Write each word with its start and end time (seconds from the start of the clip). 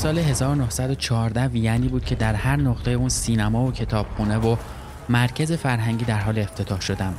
سال 0.00 0.18
1914 0.18 1.46
وینی 1.46 1.88
بود 1.88 2.04
که 2.04 2.14
در 2.14 2.34
هر 2.34 2.56
نقطه 2.56 2.90
اون 2.90 3.08
سینما 3.08 3.66
و 3.66 3.72
کتابخونه 3.72 4.38
و 4.38 4.56
مرکز 5.08 5.52
فرهنگی 5.52 6.04
در 6.04 6.18
حال 6.18 6.38
افتتاح 6.38 6.80
شدن. 6.80 7.14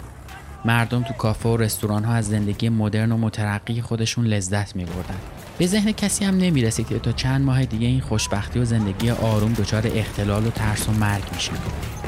مردم 0.66 1.04
تو 1.04 1.14
کافه 1.14 1.50
و 1.50 1.58
رستوران 1.58 2.04
ها 2.04 2.14
از 2.14 2.28
زندگی 2.28 2.70
مدرن 2.70 3.12
و 3.12 3.18
مترقی 3.18 3.82
خودشون 3.82 4.26
لذت 4.26 4.76
می 4.76 4.86
بردن. 4.86 5.16
به 5.58 5.68
ذهن 5.68 5.92
کسی 5.92 6.26
هم 6.26 6.38
نمی 6.38 6.62
رسید 6.62 6.88
که 6.88 7.00
تا 7.00 7.12
چند 7.12 7.46
ماه 7.46 7.66
دیگه 7.66 7.88
این 7.88 8.02
خوشبختی 8.02 8.60
و 8.60 8.66
زندگی 8.66 9.10
آروم 9.10 9.54
دچار 9.54 9.84
اختلال 9.96 10.48
و 10.48 10.50
ترس 10.50 10.90
و 10.90 10.92
مرگ 10.92 11.24
میشه. 11.34 11.52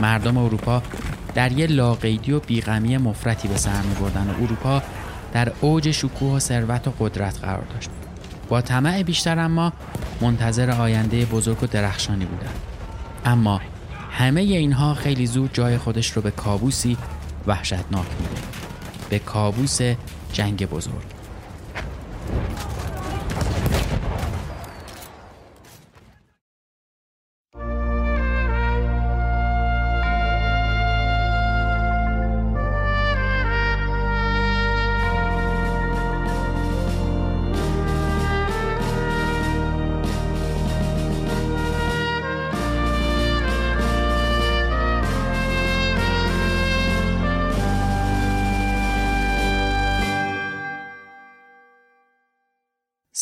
مردم 0.01 0.37
اروپا 0.37 0.81
در 1.35 1.51
یه 1.51 1.67
لاقیدی 1.67 2.31
و 2.31 2.39
بیغمی 2.39 2.97
مفرتی 2.97 3.47
به 3.47 3.57
سر 3.57 3.81
می 3.81 3.95
بردن 3.95 4.27
و 4.29 4.43
اروپا 4.43 4.83
در 5.33 5.51
اوج 5.61 5.91
شکوه 5.91 6.31
و 6.35 6.39
ثروت 6.39 6.87
و 6.87 6.93
قدرت 6.99 7.39
قرار 7.39 7.63
داشت. 7.73 7.89
با 8.53 8.61
طمع 8.61 9.03
بیشتر 9.03 9.39
اما 9.39 9.73
منتظر 10.21 10.71
آینده 10.71 11.25
بزرگ 11.25 11.63
و 11.63 11.67
درخشانی 11.67 12.25
بودند. 12.25 12.59
اما 13.25 13.61
همه 14.11 14.41
اینها 14.41 14.93
خیلی 14.93 15.25
زود 15.25 15.53
جای 15.53 15.77
خودش 15.77 16.11
رو 16.11 16.21
به 16.21 16.31
کابوسی 16.31 16.97
وحشتناک 17.47 18.05
میده. 18.19 18.41
به 19.09 19.19
کابوس 19.19 19.79
جنگ 20.33 20.65
بزرگ. 20.65 21.22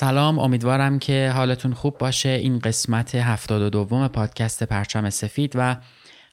سلام 0.01 0.39
امیدوارم 0.39 0.99
که 0.99 1.31
حالتون 1.35 1.73
خوب 1.73 1.97
باشه. 1.97 2.29
این 2.29 2.59
قسمت 2.59 3.15
72 3.15 4.07
پادکست 4.07 4.63
پرچم 4.63 5.09
سفید 5.09 5.53
و 5.55 5.77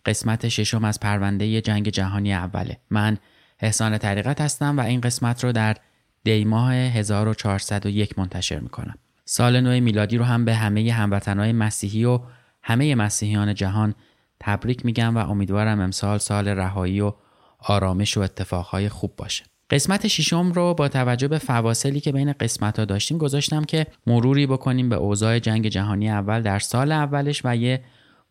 قسمت 0.06 0.48
ششم 0.48 0.84
از 0.84 1.00
پرونده 1.00 1.60
جنگ 1.60 1.88
جهانی 1.88 2.34
اوله. 2.34 2.78
من 2.90 3.18
احسان 3.60 3.98
طریقت 3.98 4.40
هستم 4.40 4.78
و 4.78 4.80
این 4.80 5.00
قسمت 5.00 5.44
رو 5.44 5.52
در 5.52 5.76
دیماه 6.24 6.74
1401 6.74 8.18
منتشر 8.18 8.58
می‌کنم. 8.58 8.94
سال 9.24 9.60
نو 9.60 9.80
میلادی 9.80 10.16
رو 10.16 10.24
هم 10.24 10.44
به 10.44 10.54
همه 10.54 10.92
هموطنهای 10.92 11.52
مسیحی 11.52 12.04
و 12.04 12.20
همه 12.62 12.94
مسیحیان 12.94 13.54
جهان 13.54 13.94
تبریک 14.40 14.84
میگم 14.84 15.16
و 15.16 15.30
امیدوارم 15.30 15.80
امسال 15.80 16.18
سال 16.18 16.48
رهایی 16.48 17.00
و 17.00 17.12
آرامش 17.58 18.16
و 18.16 18.20
اتفاقهای 18.20 18.88
خوب 18.88 19.16
باشه. 19.16 19.44
قسمت 19.70 20.06
ششم 20.06 20.52
رو 20.52 20.74
با 20.74 20.88
توجه 20.88 21.28
به 21.28 21.38
فواصلی 21.38 22.00
که 22.00 22.12
بین 22.12 22.32
قسمت 22.32 22.78
ها 22.78 22.84
داشتیم 22.84 23.18
گذاشتم 23.18 23.64
که 23.64 23.86
مروری 24.06 24.46
بکنیم 24.46 24.88
به 24.88 24.96
اوضاع 24.96 25.38
جنگ 25.38 25.68
جهانی 25.68 26.10
اول 26.10 26.42
در 26.42 26.58
سال 26.58 26.92
اولش 26.92 27.40
و 27.44 27.56
یه 27.56 27.84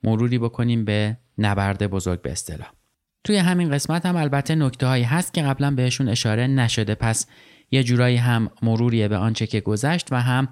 مروری 0.03 0.37
بکنیم 0.39 0.85
به 0.85 1.17
نبرد 1.37 1.87
بزرگ 1.87 2.21
به 2.21 2.31
اصطلاح. 2.31 2.67
توی 3.23 3.37
همین 3.37 3.71
قسمت 3.71 4.05
هم 4.05 4.15
البته 4.15 4.55
نکته 4.55 4.87
هایی 4.87 5.03
هست 5.03 5.33
که 5.33 5.41
قبلا 5.41 5.71
بهشون 5.71 6.09
اشاره 6.09 6.47
نشده. 6.47 6.95
پس 6.95 7.27
یه 7.71 7.83
جورایی 7.83 8.17
هم 8.17 8.49
مروریه 8.61 9.07
به 9.07 9.17
آنچه 9.17 9.47
که 9.47 9.59
گذشت 9.59 10.07
و 10.11 10.21
هم 10.21 10.47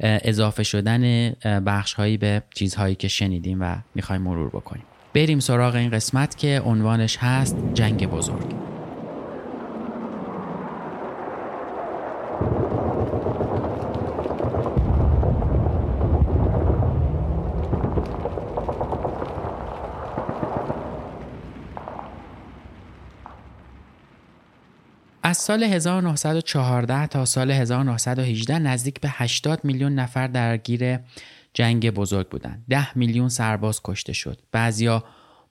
اضافه 0.00 0.62
شدن 0.62 1.30
بخش 1.66 1.94
هایی 1.94 2.16
به 2.16 2.42
چیزهایی 2.54 2.94
که 2.94 3.08
شنیدیم 3.08 3.58
و 3.60 3.76
می‌خوایم 3.94 4.22
مرور 4.22 4.48
بکنیم. 4.48 4.84
بریم 5.14 5.40
سراغ 5.40 5.74
این 5.74 5.90
قسمت 5.90 6.38
که 6.38 6.62
عنوانش 6.64 7.16
هست 7.16 7.56
جنگ 7.74 8.06
بزرگ. 8.06 8.67
از 25.22 25.36
سال 25.36 25.62
1914 25.62 27.06
تا 27.06 27.24
سال 27.24 27.50
1918 27.50 28.58
نزدیک 28.58 29.00
به 29.00 29.08
80 29.12 29.64
میلیون 29.64 29.94
نفر 29.94 30.26
درگیر 30.26 30.98
جنگ 31.54 31.90
بزرگ 31.90 32.28
بودند. 32.28 32.64
10 32.68 32.98
میلیون 32.98 33.28
سرباز 33.28 33.80
کشته 33.84 34.12
شد. 34.12 34.40
بعضیا 34.52 35.04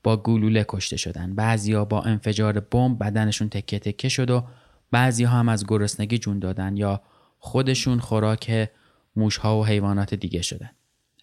با 0.03 0.17
گلوله 0.17 0.65
کشته 0.67 0.97
شدند. 0.97 1.35
بعضیا 1.35 1.85
با 1.85 2.01
انفجار 2.01 2.59
بمب 2.59 3.03
بدنشون 3.03 3.49
تکه 3.49 3.79
تکه 3.79 4.09
شد 4.09 4.29
و 4.29 4.43
بعضی 4.91 5.23
ها 5.23 5.39
هم 5.39 5.49
از 5.49 5.65
گرسنگی 5.67 6.17
جون 6.17 6.39
دادن 6.39 6.77
یا 6.77 7.01
خودشون 7.39 7.99
خوراک 7.99 8.69
موشها 9.15 9.59
و 9.59 9.65
حیوانات 9.65 10.13
دیگه 10.13 10.41
شدن. 10.41 10.69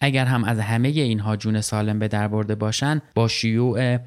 اگر 0.01 0.25
هم 0.25 0.43
از 0.43 0.59
همه 0.59 0.87
اینها 0.87 1.35
جون 1.35 1.61
سالم 1.61 1.99
به 1.99 2.07
در 2.07 2.27
برده 2.27 2.55
باشن 2.55 3.01
با 3.15 3.27
شیوع 3.27 3.97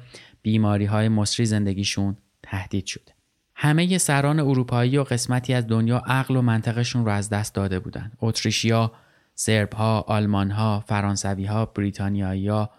بیماری 0.41 0.85
های 0.85 1.09
مصری 1.09 1.45
زندگیشون 1.45 2.17
تهدید 2.43 2.85
شده. 2.85 3.18
همه 3.61 3.97
سران 3.97 4.39
اروپایی 4.39 4.97
و 4.97 5.03
قسمتی 5.03 5.53
از 5.53 5.67
دنیا 5.67 5.97
عقل 5.97 6.35
و 6.35 6.41
منطقشون 6.41 7.05
رو 7.05 7.11
از 7.11 7.29
دست 7.29 7.55
داده 7.55 7.79
بودن. 7.79 8.11
اتریشیا، 8.21 8.91
سربها، 9.35 10.01
آلمانها، 10.01 10.83
فرانسویها، 10.87 11.65
بریتانیایی‌ها، 11.65 12.69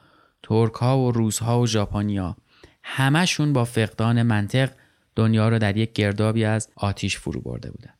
ترکها 0.42 0.98
و 0.98 1.12
روسها 1.12 1.60
و 1.60 1.66
ژاپنیا 1.66 2.36
همشون 2.82 3.52
با 3.52 3.64
فقدان 3.64 4.22
منطق 4.22 4.70
دنیا 5.16 5.48
رو 5.48 5.58
در 5.58 5.76
یک 5.76 5.92
گردابی 5.92 6.44
از 6.44 6.68
آتیش 6.76 7.18
فرو 7.18 7.40
برده 7.40 7.70
بودن. 7.70 7.94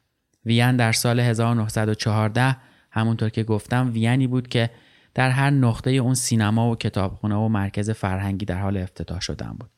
وین 0.45 0.77
در 0.77 0.93
سال 0.93 1.21
1914 1.21 2.57
همونطور 2.91 3.29
که 3.29 3.45
گفتم 3.45 3.91
وینی 3.93 4.27
بود 4.27 4.49
که 4.49 4.71
در 5.15 5.31
هر 5.31 5.51
نقطه 5.51 5.91
اون 5.91 6.15
سینما 6.15 6.71
و 6.71 6.77
کتابخونه 6.77 7.35
و 7.35 7.49
مرکز 7.49 7.91
فرهنگی 7.91 8.47
در 8.47 8.59
حال 8.59 8.77
افتتاح 8.77 9.21
شدن 9.21 9.57
بود. 9.61 9.71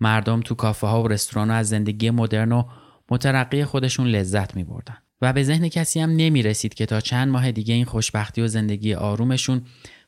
مردم 0.00 0.40
تو 0.40 0.54
کافه 0.54 0.86
ها 0.86 1.02
و 1.02 1.08
رستوران 1.08 1.50
ها 1.50 1.56
از 1.56 1.68
زندگی 1.68 2.10
مدرن 2.10 2.52
و 2.52 2.64
مترقی 3.10 3.64
خودشون 3.64 4.06
لذت 4.06 4.56
می 4.56 4.64
بردن. 4.64 4.96
و 5.22 5.32
به 5.32 5.42
ذهن 5.42 5.68
کسی 5.68 6.00
هم 6.00 6.10
نمی 6.10 6.42
رسید 6.42 6.74
که 6.74 6.86
تا 6.86 7.00
چند 7.00 7.28
ماه 7.28 7.52
دیگه 7.52 7.74
این 7.74 7.84
خوشبختی 7.84 8.42
و 8.42 8.46
زندگی 8.46 8.94
آرومشون 8.94 9.62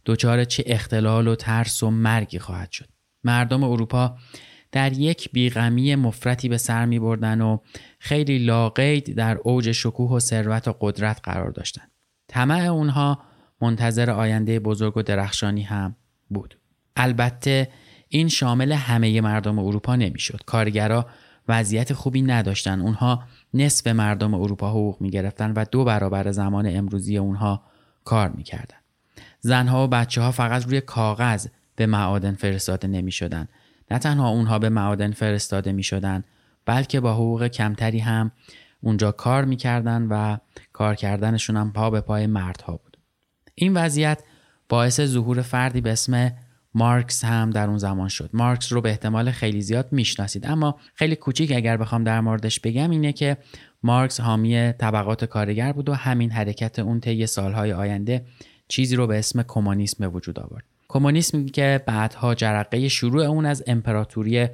دچار 0.06 0.44
چه 0.44 0.64
اختلال 0.66 1.28
و 1.28 1.34
ترس 1.34 1.82
و 1.82 1.90
مرگی 1.90 2.38
خواهد 2.38 2.70
شد. 2.70 2.88
مردم 3.24 3.64
اروپا 3.64 4.16
در 4.72 4.92
یک 4.92 5.32
بیغمی 5.32 5.94
مفرتی 5.94 6.48
به 6.48 6.58
سر 6.58 6.86
می 6.86 6.98
بردن 6.98 7.40
و 7.40 7.58
خیلی 7.98 8.38
لاقید 8.38 9.14
در 9.14 9.38
اوج 9.44 9.72
شکوه 9.72 10.10
و 10.10 10.20
ثروت 10.20 10.68
و 10.68 10.76
قدرت 10.80 11.20
قرار 11.22 11.50
داشتند. 11.50 11.90
طمع 12.28 12.60
اونها 12.60 13.22
منتظر 13.60 14.10
آینده 14.10 14.60
بزرگ 14.60 14.96
و 14.96 15.02
درخشانی 15.02 15.62
هم 15.62 15.96
بود. 16.30 16.58
البته 16.96 17.68
این 18.14 18.28
شامل 18.28 18.72
همه 18.72 19.20
مردم 19.20 19.58
اروپا 19.58 19.96
نمی‌شد. 19.96 20.40
کارگرا 20.46 21.06
وضعیت 21.48 21.92
خوبی 21.92 22.22
نداشتن. 22.22 22.80
اونها 22.80 23.22
نصف 23.54 23.86
مردم 23.86 24.34
اروپا 24.34 24.70
حقوق 24.70 25.00
می 25.00 25.10
گرفتن 25.10 25.52
و 25.52 25.64
دو 25.70 25.84
برابر 25.84 26.30
زمان 26.30 26.66
امروزی 26.76 27.18
اونها 27.18 27.62
کار 28.04 28.28
می‌کردن. 28.28 28.76
زنها 29.40 29.84
و 29.84 29.88
بچه 29.88 30.20
ها 30.20 30.30
فقط 30.30 30.66
روی 30.66 30.80
کاغذ 30.80 31.46
به 31.76 31.86
معادن 31.86 32.34
فرستاده 32.34 32.88
نمی 32.88 33.12
شدن. 33.12 33.48
نه 33.90 33.98
تنها 33.98 34.28
اونها 34.28 34.58
به 34.58 34.68
معادن 34.68 35.12
فرستاده 35.12 35.72
می 35.72 35.82
شدن 35.82 36.24
بلکه 36.66 37.00
با 37.00 37.14
حقوق 37.14 37.46
کمتری 37.46 37.98
هم 37.98 38.32
اونجا 38.80 39.12
کار 39.12 39.44
می‌کردن 39.44 40.02
و 40.02 40.36
کار 40.72 40.94
کردنشون 40.94 41.56
هم 41.56 41.72
پا 41.72 41.90
به 41.90 42.00
پای 42.00 42.26
مردها 42.26 42.72
بود. 42.76 42.96
این 43.54 43.74
وضعیت 43.74 44.22
باعث 44.68 45.00
ظهور 45.00 45.42
فردی 45.42 45.80
به 45.80 45.92
اسم 45.92 46.32
مارکس 46.74 47.24
هم 47.24 47.50
در 47.50 47.68
اون 47.68 47.78
زمان 47.78 48.08
شد. 48.08 48.30
مارکس 48.32 48.72
رو 48.72 48.80
به 48.80 48.90
احتمال 48.90 49.30
خیلی 49.30 49.60
زیاد 49.60 49.88
می‌شناسید. 49.92 50.46
اما 50.46 50.78
خیلی 50.94 51.16
کوچیک 51.16 51.52
اگر 51.52 51.76
بخوام 51.76 52.04
در 52.04 52.20
موردش 52.20 52.60
بگم 52.60 52.90
اینه 52.90 53.12
که 53.12 53.36
مارکس 53.82 54.20
حامی 54.20 54.72
طبقات 54.72 55.24
کارگر 55.24 55.72
بود 55.72 55.88
و 55.88 55.94
همین 55.94 56.30
حرکت 56.30 56.78
اون 56.78 57.00
طی 57.00 57.26
سالهای 57.26 57.72
آینده 57.72 58.26
چیزی 58.68 58.96
رو 58.96 59.06
به 59.06 59.18
اسم 59.18 59.42
کمونیسم 59.42 59.96
به 60.00 60.08
وجود 60.08 60.38
آورد. 60.38 60.64
کمونیسم 60.88 61.46
که 61.46 61.82
بعدها 61.86 62.34
جرقه 62.34 62.88
شروع 62.88 63.24
اون 63.24 63.46
از 63.46 63.64
امپراتوری 63.66 64.48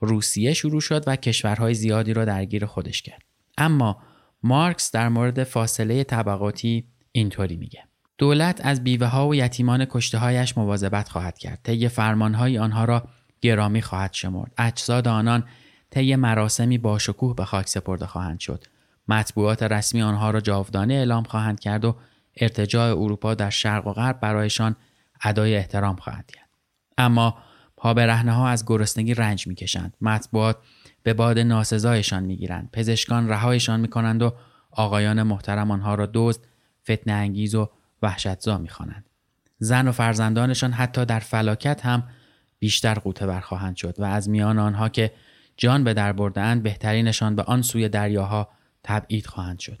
روسیه 0.00 0.52
شروع 0.52 0.80
شد 0.80 1.04
و 1.06 1.16
کشورهای 1.16 1.74
زیادی 1.74 2.12
را 2.12 2.24
درگیر 2.24 2.66
خودش 2.66 3.02
کرد. 3.02 3.22
اما 3.58 4.02
مارکس 4.42 4.90
در 4.90 5.08
مورد 5.08 5.44
فاصله 5.44 6.04
طبقاتی 6.04 6.84
اینطوری 7.12 7.56
میگه. 7.56 7.84
دولت 8.18 8.60
از 8.64 8.84
بیوه 8.84 9.06
ها 9.06 9.28
و 9.28 9.34
یتیمان 9.34 9.84
کشته 9.84 10.18
هایش 10.18 10.58
مواظبت 10.58 11.08
خواهد 11.08 11.38
کرد. 11.38 11.60
طی 11.64 11.88
فرمان 11.88 12.34
آنها 12.34 12.84
را 12.84 13.08
گرامی 13.40 13.82
خواهد 13.82 14.12
شمرد. 14.12 14.52
اجساد 14.58 15.08
آنان 15.08 15.44
طی 15.90 16.16
مراسمی 16.16 16.78
با 16.78 16.98
شکوه 16.98 17.36
به 17.36 17.44
خاک 17.44 17.68
سپرده 17.68 18.06
خواهند 18.06 18.40
شد. 18.40 18.64
مطبوعات 19.08 19.62
رسمی 19.62 20.02
آنها 20.02 20.30
را 20.30 20.40
جاودانه 20.40 20.94
اعلام 20.94 21.24
خواهند 21.24 21.60
کرد 21.60 21.84
و 21.84 21.96
ارتجاع 22.36 22.90
اروپا 22.90 23.34
در 23.34 23.50
شرق 23.50 23.86
و 23.86 23.92
غرب 23.92 24.20
برایشان 24.20 24.76
ادای 25.22 25.56
احترام 25.56 25.96
خواهد 25.96 26.30
کرد 26.30 26.48
اما 26.98 27.38
پا 27.76 27.94
ها 28.26 28.48
از 28.48 28.66
گرسنگی 28.66 29.14
رنج 29.14 29.46
می‌کشند. 29.46 29.96
مطبوعات 30.00 30.56
به 31.02 31.14
باد 31.14 31.38
ناسزایشان 31.38 32.22
می‌گیرند. 32.22 32.70
پزشکان 32.72 33.28
رهایشان 33.28 33.80
می‌کنند 33.80 34.22
و 34.22 34.32
آقایان 34.70 35.22
محترم 35.22 35.70
آنها 35.70 35.94
را 35.94 36.08
دزد 36.14 36.40
فتنه 36.90 37.12
انگیز 37.12 37.54
و 37.54 37.70
وحشتزا 38.02 38.58
می‌خوانند. 38.58 39.10
زن 39.58 39.88
و 39.88 39.92
فرزندانشان 39.92 40.72
حتی 40.72 41.04
در 41.04 41.18
فلاکت 41.18 41.86
هم 41.86 42.02
بیشتر 42.58 42.94
قوطه 42.94 43.26
بر 43.26 43.40
خواهند 43.40 43.76
شد 43.76 43.94
و 43.98 44.04
از 44.04 44.28
میان 44.28 44.58
آنها 44.58 44.88
که 44.88 45.12
جان 45.56 45.84
به 45.84 45.94
در 45.94 46.12
بردهاند 46.12 46.62
بهترینشان 46.62 47.36
به 47.36 47.42
آن 47.42 47.62
سوی 47.62 47.88
دریاها 47.88 48.48
تبعید 48.84 49.26
خواهند 49.26 49.58
شد. 49.58 49.78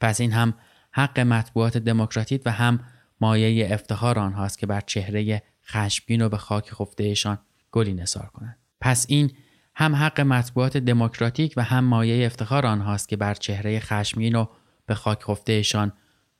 پس 0.00 0.20
این 0.20 0.32
هم 0.32 0.54
حق 0.90 1.20
مطبوعات 1.20 1.78
دموکراتیک 1.78 2.42
و 2.46 2.50
هم 2.50 2.80
مایه 3.20 3.74
افتخار 3.74 4.18
آنهاست 4.18 4.58
که 4.58 4.66
بر 4.66 4.80
چهره 4.80 5.42
خشمگین 5.66 6.22
و 6.22 6.28
به 6.28 6.36
خاک 6.36 6.70
خفتهشان 6.70 7.38
گلی 7.72 7.94
نثار 7.94 8.26
کنند. 8.26 8.58
پس 8.80 9.06
این 9.08 9.30
هم 9.74 9.94
حق 9.94 10.20
مطبوعات 10.20 10.76
دموکراتیک 10.76 11.54
و 11.56 11.62
هم 11.62 11.84
مایه 11.84 12.26
افتخار 12.26 12.66
آنهاست 12.66 13.08
که 13.08 13.16
بر 13.16 13.34
چهره 13.34 13.80
خشمگین 13.80 14.34
و 14.34 14.46
به 14.86 14.94
خاک 14.94 15.22
خفتهشان 15.22 15.92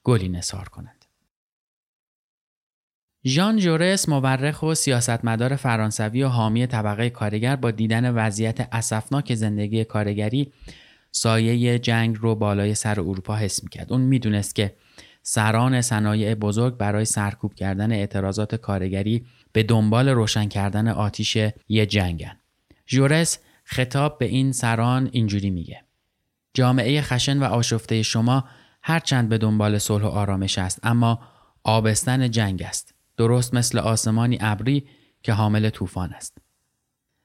گلی 0.05 0.29
نثار 0.29 0.69
کنند. 0.69 1.04
ژان 3.26 3.56
جورس 3.56 4.09
مورخ 4.09 4.62
و 4.62 4.75
سیاستمدار 4.75 5.56
فرانسوی 5.56 6.23
و 6.23 6.29
حامی 6.29 6.67
طبقه 6.67 7.11
کارگر 7.11 7.56
با 7.56 7.71
دیدن 7.71 8.15
وضعیت 8.15 8.69
اسفناک 8.73 9.35
زندگی 9.35 9.85
کارگری 9.85 10.53
سایه 11.11 11.79
جنگ 11.79 12.17
رو 12.21 12.35
بالای 12.35 12.75
سر 12.75 13.00
اروپا 13.00 13.37
حس 13.37 13.62
می‌کرد. 13.62 13.93
اون 13.93 14.00
می‌دونست 14.00 14.55
که 14.55 14.75
سران 15.23 15.81
صنایع 15.81 16.35
بزرگ 16.35 16.76
برای 16.76 17.05
سرکوب 17.05 17.55
کردن 17.55 17.93
اعتراضات 17.93 18.55
کارگری 18.55 19.26
به 19.53 19.62
دنبال 19.62 20.09
روشن 20.09 20.49
کردن 20.49 20.88
آتیش 20.88 21.38
یه 21.69 21.87
جنگن. 21.87 22.37
جورس 22.87 23.38
خطاب 23.65 24.19
به 24.19 24.26
این 24.26 24.53
سران 24.53 25.09
اینجوری 25.12 25.50
میگه 25.50 25.85
جامعه 26.55 27.03
خشن 27.03 27.38
و 27.38 27.44
آشفته 27.44 28.03
شما 28.03 28.44
هرچند 28.82 29.29
به 29.29 29.38
دنبال 29.38 29.79
صلح 29.79 30.05
و 30.05 30.09
آرامش 30.09 30.59
است 30.59 30.81
اما 30.82 31.21
آبستن 31.65 32.31
جنگ 32.31 32.62
است. 32.62 32.94
درست 33.16 33.55
مثل 33.55 33.78
آسمانی 33.78 34.38
ابری 34.40 34.87
که 35.22 35.32
حامل 35.32 35.70
طوفان 35.70 36.12
است 36.12 36.38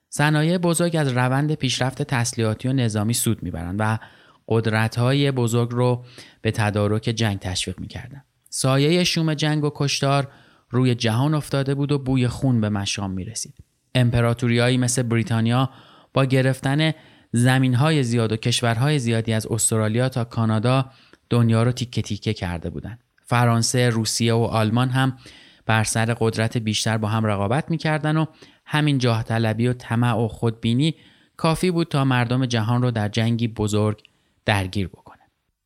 صنایع 0.10 0.58
بزرگ 0.58 0.96
از 0.96 1.08
روند 1.08 1.54
پیشرفت 1.54 2.02
تسلیحاتی 2.02 2.68
و 2.68 2.74
نظامی 2.74 3.14
سود 3.14 3.44
می‌برند 3.44 3.76
و 3.80 4.00
قدرت‌های 4.48 5.32
بزرگ 5.32 5.70
رو 5.72 6.06
به 6.42 6.52
تدارک 6.52 7.04
جنگ 7.04 7.40
تشویق 7.40 7.80
می‌کردند. 7.80 8.26
سایه 8.50 9.04
شوم 9.04 9.34
جنگ 9.34 9.64
و 9.64 9.72
کشتار 9.76 10.28
روی 10.70 10.96
جهان 10.96 11.34
افتاده 11.34 11.76
بود 11.76 11.92
و 11.92 12.00
بوی 12.00 12.28
خون 12.28 12.62
به 12.62 12.70
مشام 12.70 13.12
می 13.12 13.26
رسید. 13.26 13.54
امپراتوریایی 13.96 14.78
مثل 14.78 15.02
بریتانیا 15.02 15.70
با 16.14 16.26
گرفتن 16.26 16.92
زمین 17.32 17.74
های 17.74 18.04
زیاد 18.04 18.32
و 18.32 18.38
کشورهای 18.38 19.00
زیادی 19.00 19.34
از 19.34 19.48
استرالیا 19.48 20.10
تا 20.10 20.24
کانادا 20.24 20.92
دنیا 21.30 21.64
رو 21.64 21.72
تیکه 21.72 22.02
تیکه 22.02 22.34
کرده 22.34 22.70
بودند. 22.70 23.00
فرانسه، 23.26 23.90
روسیه 23.90 24.34
و 24.34 24.44
آلمان 24.44 24.90
هم 24.90 25.18
بر 25.70 25.84
سر 25.84 26.16
قدرت 26.20 26.58
بیشتر 26.58 26.98
با 26.98 27.08
هم 27.08 27.26
رقابت 27.26 27.72
می‌کردن 27.72 28.18
و 28.18 28.26
همین 28.66 28.98
جاه 28.98 29.24
طلبی 29.24 29.68
و 29.68 29.74
طمع 29.74 30.14
و 30.14 30.28
خودبینی 30.28 30.96
کافی 31.38 31.72
بود 31.72 31.88
تا 31.88 32.06
مردم 32.06 32.46
جهان 32.46 32.82
رو 32.82 32.92
در 32.92 33.10
جنگی 33.10 33.48
بزرگ 33.48 34.02
درگیر 34.46 34.88
بکنه. 34.88 35.20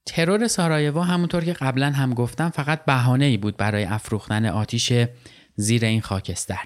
ترور 0.05 0.47
سارایوو 0.47 1.01
همونطور 1.01 1.43
که 1.43 1.53
قبلا 1.53 1.91
هم 1.91 2.13
گفتم 2.13 2.49
فقط 2.49 2.85
بهانه 2.85 3.25
ای 3.25 3.37
بود 3.37 3.57
برای 3.57 3.83
افروختن 3.83 4.45
آتیش 4.45 4.93
زیر 5.55 5.85
این 5.85 6.01
خاکستر. 6.01 6.63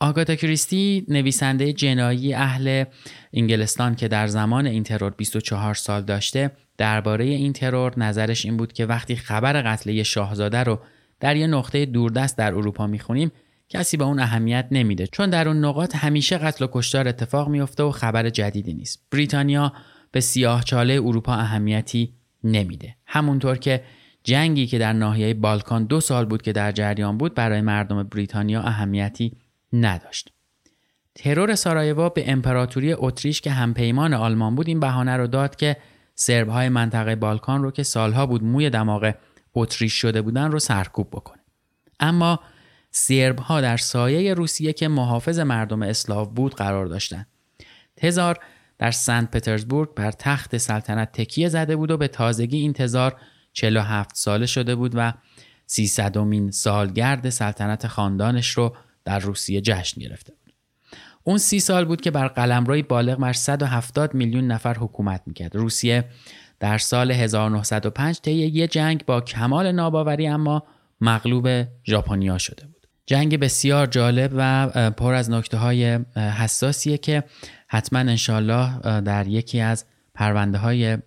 آگاتا 0.00 0.34
کریستی 0.34 1.06
نویسنده 1.08 1.72
جنایی 1.72 2.34
اهل 2.34 2.84
انگلستان 3.32 3.94
که 3.94 4.08
در 4.08 4.26
زمان 4.26 4.66
این 4.66 4.82
ترور 4.82 5.10
24 5.10 5.74
سال 5.74 6.02
داشته 6.02 6.50
درباره 6.78 7.24
این 7.24 7.52
ترور 7.52 7.98
نظرش 7.98 8.44
این 8.44 8.56
بود 8.56 8.72
که 8.72 8.86
وقتی 8.86 9.16
خبر 9.16 9.62
قتل 9.62 10.02
شاهزاده 10.02 10.62
رو 10.62 10.80
در 11.20 11.36
یه 11.36 11.46
نقطه 11.46 11.86
دوردست 11.86 12.38
در 12.38 12.54
اروپا 12.54 12.86
می‌خونیم 12.86 13.32
کسی 13.68 13.96
به 13.96 14.04
اون 14.04 14.18
اهمیت 14.18 14.68
نمیده 14.70 15.06
چون 15.06 15.30
در 15.30 15.48
اون 15.48 15.64
نقاط 15.64 15.96
همیشه 15.96 16.38
قتل 16.38 16.64
و 16.64 16.68
کشتار 16.72 17.08
اتفاق 17.08 17.48
میفته 17.48 17.82
و 17.82 17.90
خبر 17.90 18.30
جدیدی 18.30 18.74
نیست. 18.74 19.06
بریتانیا 19.10 19.72
به 20.12 20.20
سیاه 20.20 20.64
چاله 20.64 20.94
اروپا 20.94 21.34
اهمیتی 21.34 22.14
نمیده. 22.44 22.96
همونطور 23.06 23.56
که 23.56 23.82
جنگی 24.24 24.66
که 24.66 24.78
در 24.78 24.92
ناحیه 24.92 25.34
بالکان 25.34 25.84
دو 25.84 26.00
سال 26.00 26.24
بود 26.24 26.42
که 26.42 26.52
در 26.52 26.72
جریان 26.72 27.18
بود 27.18 27.34
برای 27.34 27.60
مردم 27.60 28.02
بریتانیا 28.02 28.62
اهمیتی 28.62 29.36
نداشت. 29.72 30.32
ترور 31.14 31.54
سارایوا 31.54 32.08
به 32.08 32.30
امپراتوری 32.32 32.92
اتریش 32.92 33.40
که 33.40 33.50
همپیمان 33.50 34.14
آلمان 34.14 34.54
بود 34.54 34.68
این 34.68 34.80
بهانه 34.80 35.16
رو 35.16 35.26
داد 35.26 35.56
که 35.56 35.76
سرب 36.14 36.48
های 36.48 36.68
منطقه 36.68 37.16
بالکان 37.16 37.62
رو 37.62 37.70
که 37.70 37.82
سالها 37.82 38.26
بود 38.26 38.44
موی 38.44 38.70
دماغ 38.70 39.12
اتریش 39.56 39.92
شده 39.92 40.22
بودن 40.22 40.50
رو 40.50 40.58
سرکوب 40.58 41.08
بکنه 41.10 41.42
اما 42.00 42.40
سرب 42.90 43.38
ها 43.38 43.60
در 43.60 43.76
سایه 43.76 44.34
روسیه 44.34 44.72
که 44.72 44.88
محافظ 44.88 45.38
مردم 45.38 45.82
اسلاو 45.82 46.28
بود 46.28 46.54
قرار 46.54 46.86
داشتند 46.86 47.26
تزار 47.96 48.38
در 48.78 48.90
سنت 48.90 49.30
پترزبورگ 49.30 49.94
بر 49.94 50.10
تخت 50.10 50.56
سلطنت 50.56 51.12
تکیه 51.12 51.48
زده 51.48 51.76
بود 51.76 51.90
و 51.90 51.96
به 51.96 52.08
تازگی 52.08 52.58
این 52.58 52.72
تزار 52.72 53.20
47 53.52 54.16
ساله 54.16 54.46
شده 54.46 54.74
بود 54.74 54.92
و 54.94 55.12
300 55.66 56.18
مین 56.18 56.50
سالگرد 56.50 57.30
سلطنت 57.30 57.86
خاندانش 57.86 58.50
رو 58.50 58.76
در 59.04 59.18
روسیه 59.18 59.60
جشن 59.60 60.00
گرفته 60.00 60.32
بود. 60.32 60.54
اون 61.24 61.38
سی 61.38 61.60
سال 61.60 61.84
بود 61.84 62.00
که 62.00 62.10
بر 62.10 62.28
قلمروی 62.28 62.82
بالغ 62.82 63.18
بر 63.18 63.32
170 63.32 64.14
میلیون 64.14 64.46
نفر 64.46 64.74
حکومت 64.74 65.22
می‌کرد. 65.26 65.56
روسیه 65.56 66.04
در 66.60 66.78
سال 66.78 67.10
1905 67.10 68.20
طی 68.20 68.32
یه 68.32 68.68
جنگ 68.68 69.04
با 69.04 69.20
کمال 69.20 69.72
ناباوری 69.72 70.26
اما 70.26 70.62
مغلوب 71.00 71.48
ژاپنیا 71.86 72.38
شده 72.38 72.66
بود. 72.66 72.86
جنگ 73.06 73.40
بسیار 73.40 73.86
جالب 73.86 74.30
و 74.36 74.90
پر 74.90 75.14
از 75.14 75.30
نکته 75.30 75.56
های 75.56 75.98
حساسیه 76.16 76.98
که 76.98 77.24
حتما 77.68 77.98
انشالله 77.98 79.00
در 79.00 79.26
یکی 79.26 79.60
از 79.60 79.84
پرونده 80.14 80.58
های 80.58 80.98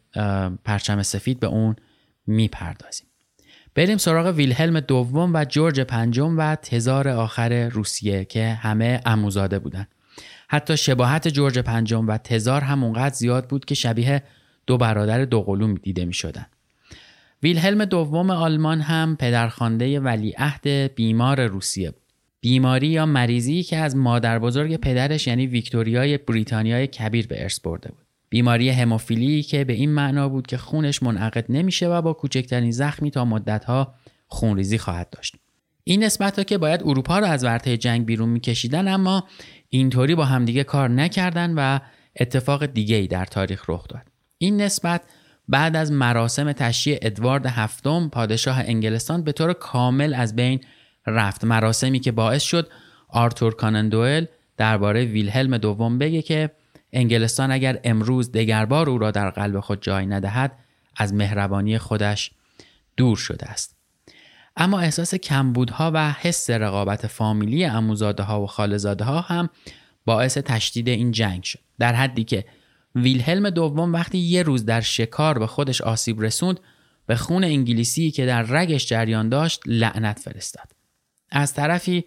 پرچم 0.66 1.04
سفید 1.04 1.40
به 1.40 1.48
اون 1.48 1.76
می‌پردازیم. 2.28 3.08
بریم 3.76 3.98
سراغ 3.98 4.36
ویلهلم 4.36 4.80
دوم 4.80 5.32
و 5.34 5.46
جورج 5.46 5.80
پنجم 5.82 6.38
و 6.38 6.56
تزار 6.56 7.08
آخر 7.08 7.68
روسیه 7.68 8.26
که 8.26 8.54
همه 8.54 9.02
اموزاده 9.06 9.60
بودن. 9.60 9.88
حتی 10.50 10.78
شباهت 10.78 11.28
جورج 11.28 11.60
پنجم 11.60 12.08
و 12.08 12.18
تزار 12.18 12.62
هم 12.62 12.84
اونقدر 12.84 13.16
زیاد 13.16 13.48
بود 13.48 13.66
که 13.66 13.76
شبیه 13.76 14.24
دو 14.70 14.78
برادر 14.78 15.26
دوقلوم 15.26 15.74
دیده 15.74 16.06
می 16.06 16.14
شدن. 16.14 16.46
ویلهلم 17.44 17.86
دوم 17.86 18.30
آلمان 18.30 18.82
هم 18.82 19.16
پدرخوانده 19.16 20.00
ولیعهد 20.00 20.68
بیمار 20.96 21.46
روسیه 21.46 21.92
بود. 21.92 22.02
بیماری 22.42 22.88
یا 22.88 23.06
مریضی 23.06 23.64
که 23.64 23.78
از 23.78 23.96
مادر 23.96 24.40
بزرگ 24.40 24.76
پدرش 24.76 25.28
یعنی 25.28 25.48
ویکتوریای 25.48 26.18
بریتانیای 26.18 26.88
کبیر 26.88 27.28
به 27.28 27.44
ارث 27.44 27.60
برده 27.60 27.90
بود. 27.90 28.06
بیماری 28.30 28.70
هموفیلی 28.70 29.44
که 29.44 29.64
به 29.64 29.74
این 29.74 29.90
معنا 29.90 30.30
بود 30.30 30.48
که 30.48 30.58
خونش 30.58 31.04
منعقد 31.04 31.46
نمیشه 31.50 31.88
و 31.88 32.02
با 32.02 32.14
کوچکترین 32.14 32.72
زخمی 32.72 33.12
تا 33.12 33.26
مدتها 33.26 33.94
خونریزی 34.28 34.78
خواهد 34.78 35.10
داشت. 35.10 35.36
این 35.84 36.04
نسبت 36.04 36.38
ها 36.38 36.44
که 36.44 36.58
باید 36.58 36.82
اروپا 36.84 37.20
را 37.20 37.28
از 37.28 37.44
ورطه 37.44 37.78
جنگ 37.78 38.06
بیرون 38.06 38.30
میکشیدن 38.30 38.88
اما 38.88 39.28
اینطوری 39.70 40.16
با 40.16 40.26
همدیگه 40.26 40.64
کار 40.64 40.90
نکردن 40.90 41.54
و 41.54 41.80
اتفاق 42.20 42.66
دیگه 42.66 42.96
ای 42.96 43.08
در 43.08 43.26
تاریخ 43.26 43.70
رخ 43.70 43.88
داد. 43.88 44.09
این 44.42 44.62
نسبت 44.62 45.02
بعد 45.48 45.76
از 45.76 45.92
مراسم 45.92 46.52
تشییع 46.52 47.00
ادوارد 47.02 47.46
هفتم 47.46 48.10
پادشاه 48.10 48.60
انگلستان 48.60 49.24
به 49.24 49.32
طور 49.32 49.54
کامل 49.54 50.14
از 50.14 50.36
بین 50.36 50.60
رفت. 51.08 51.44
مراسمی 51.44 52.00
که 52.00 52.12
باعث 52.12 52.44
شد 52.44 52.70
آرتور 53.10 53.56
کانندوئل 53.56 54.26
درباره 54.58 55.06
ویلهلم 55.06 55.58
دوم 55.58 55.98
بگه 55.98 56.22
که 56.22 56.52
انگلستان 56.94 57.52
اگر 57.52 57.80
امروز 57.84 58.32
دگربار 58.32 58.90
او 58.90 58.98
را 58.98 59.12
در 59.12 59.30
قلب 59.30 59.60
خود 59.60 59.82
جای 59.82 60.06
ندهد 60.06 60.52
از 60.96 61.14
مهربانی 61.14 61.78
خودش 61.78 62.32
دور 62.98 63.18
شده 63.18 63.46
است. 63.46 63.76
اما 64.58 64.80
احساس 64.80 65.16
کمبودها 65.16 65.92
و 65.94 66.12
حس 66.12 66.50
رقابت 66.50 67.08
فامیلی 67.08 67.66
اموزاده 67.66 68.24
ها 68.24 68.42
و 68.42 68.48
خالزاده 68.48 69.04
ها 69.04 69.22
هم 69.22 69.50
باعث 70.06 70.38
تشدید 70.38 70.88
این 70.88 71.12
جنگ 71.12 71.44
شد. 71.44 71.60
در 71.80 71.94
حدی 71.94 72.24
که 72.24 72.46
ویلهلم 72.96 73.50
دوم 73.50 73.94
وقتی 73.94 74.18
یه 74.18 74.44
روز 74.44 74.66
در 74.66 74.82
شکار 74.82 75.40
به 75.40 75.48
خودش 75.48 75.82
آسیب 75.82 76.22
رسوند 76.22 76.60
به 77.06 77.16
خون 77.16 77.44
انگلیسی 77.44 78.12
که 78.12 78.26
در 78.26 78.42
رگش 78.42 78.88
جریان 78.88 79.30
داشت 79.30 79.62
لعنت 79.66 80.20
فرستاد 80.20 80.72
از 81.32 81.54
طرفی 81.54 82.06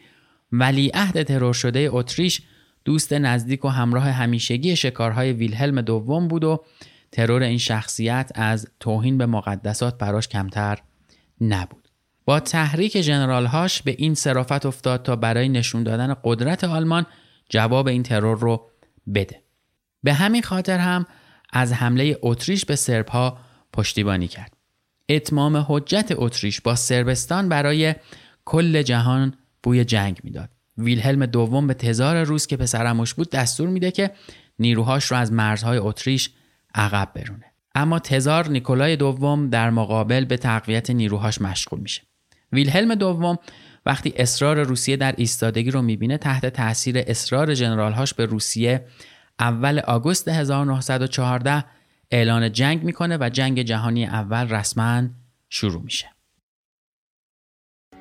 ولیعهد 0.52 1.22
ترور 1.22 1.54
شده 1.54 1.88
اتریش 1.92 2.42
دوست 2.84 3.12
نزدیک 3.12 3.64
و 3.64 3.68
همراه 3.68 4.04
همیشگی 4.10 4.76
شکارهای 4.76 5.32
ویلهلم 5.32 5.80
دوم 5.80 6.28
بود 6.28 6.44
و 6.44 6.64
ترور 7.12 7.42
این 7.42 7.58
شخصیت 7.58 8.30
از 8.34 8.68
توهین 8.80 9.18
به 9.18 9.26
مقدسات 9.26 9.98
براش 9.98 10.28
کمتر 10.28 10.78
نبود. 11.40 11.88
با 12.24 12.40
تحریک 12.40 12.96
جنرال 12.96 13.46
هاش 13.46 13.82
به 13.82 13.94
این 13.98 14.14
صرافت 14.14 14.66
افتاد 14.66 15.02
تا 15.02 15.16
برای 15.16 15.48
نشون 15.48 15.82
دادن 15.82 16.16
قدرت 16.24 16.64
آلمان 16.64 17.06
جواب 17.48 17.88
این 17.88 18.02
ترور 18.02 18.38
رو 18.38 18.70
بده. 19.14 19.41
به 20.02 20.14
همین 20.14 20.42
خاطر 20.42 20.78
هم 20.78 21.06
از 21.52 21.72
حمله 21.72 22.18
اتریش 22.22 22.64
به 22.64 22.76
سرب 22.76 23.08
ها 23.08 23.38
پشتیبانی 23.72 24.28
کرد. 24.28 24.52
اتمام 25.08 25.64
حجت 25.68 26.12
اتریش 26.16 26.60
با 26.60 26.74
سربستان 26.74 27.48
برای 27.48 27.94
کل 28.44 28.82
جهان 28.82 29.34
بوی 29.62 29.84
جنگ 29.84 30.20
می‌داد. 30.24 30.50
ویلهلم 30.78 31.26
دوم 31.26 31.66
به 31.66 31.74
تزار 31.74 32.22
روس 32.22 32.46
که 32.46 32.56
پسرموش 32.56 33.14
بود 33.14 33.30
دستور 33.30 33.68
میده 33.68 33.90
که 33.90 34.10
نیروهاش 34.58 35.04
رو 35.04 35.16
از 35.16 35.32
مرزهای 35.32 35.78
اتریش 35.78 36.30
عقب 36.74 37.10
برونه 37.14 37.44
اما 37.74 37.98
تزار 37.98 38.48
نیکولای 38.48 38.96
دوم 38.96 39.50
در 39.50 39.70
مقابل 39.70 40.24
به 40.24 40.36
تقویت 40.36 40.90
نیروهاش 40.90 41.40
مشغول 41.40 41.80
میشه 41.80 42.02
ویلهلم 42.52 42.94
دوم 42.94 43.38
وقتی 43.86 44.12
اصرار 44.16 44.62
روسیه 44.62 44.96
در 44.96 45.14
ایستادگی 45.16 45.70
رو 45.70 45.82
می‌بینه 45.82 46.18
تحت 46.18 46.46
تاثیر 46.46 47.02
اصرار 47.06 47.54
جنرالهاش 47.54 48.14
به 48.14 48.26
روسیه 48.26 48.86
اول 49.38 49.78
آگوست 49.78 50.28
1914 50.28 51.64
اعلان 52.10 52.52
جنگ 52.52 52.82
می‌کنه 52.82 53.16
و 53.20 53.30
جنگ 53.32 53.62
جهانی 53.62 54.06
اول 54.06 54.48
رسما 54.48 55.02
شروع 55.48 55.82
میشه 55.82 56.12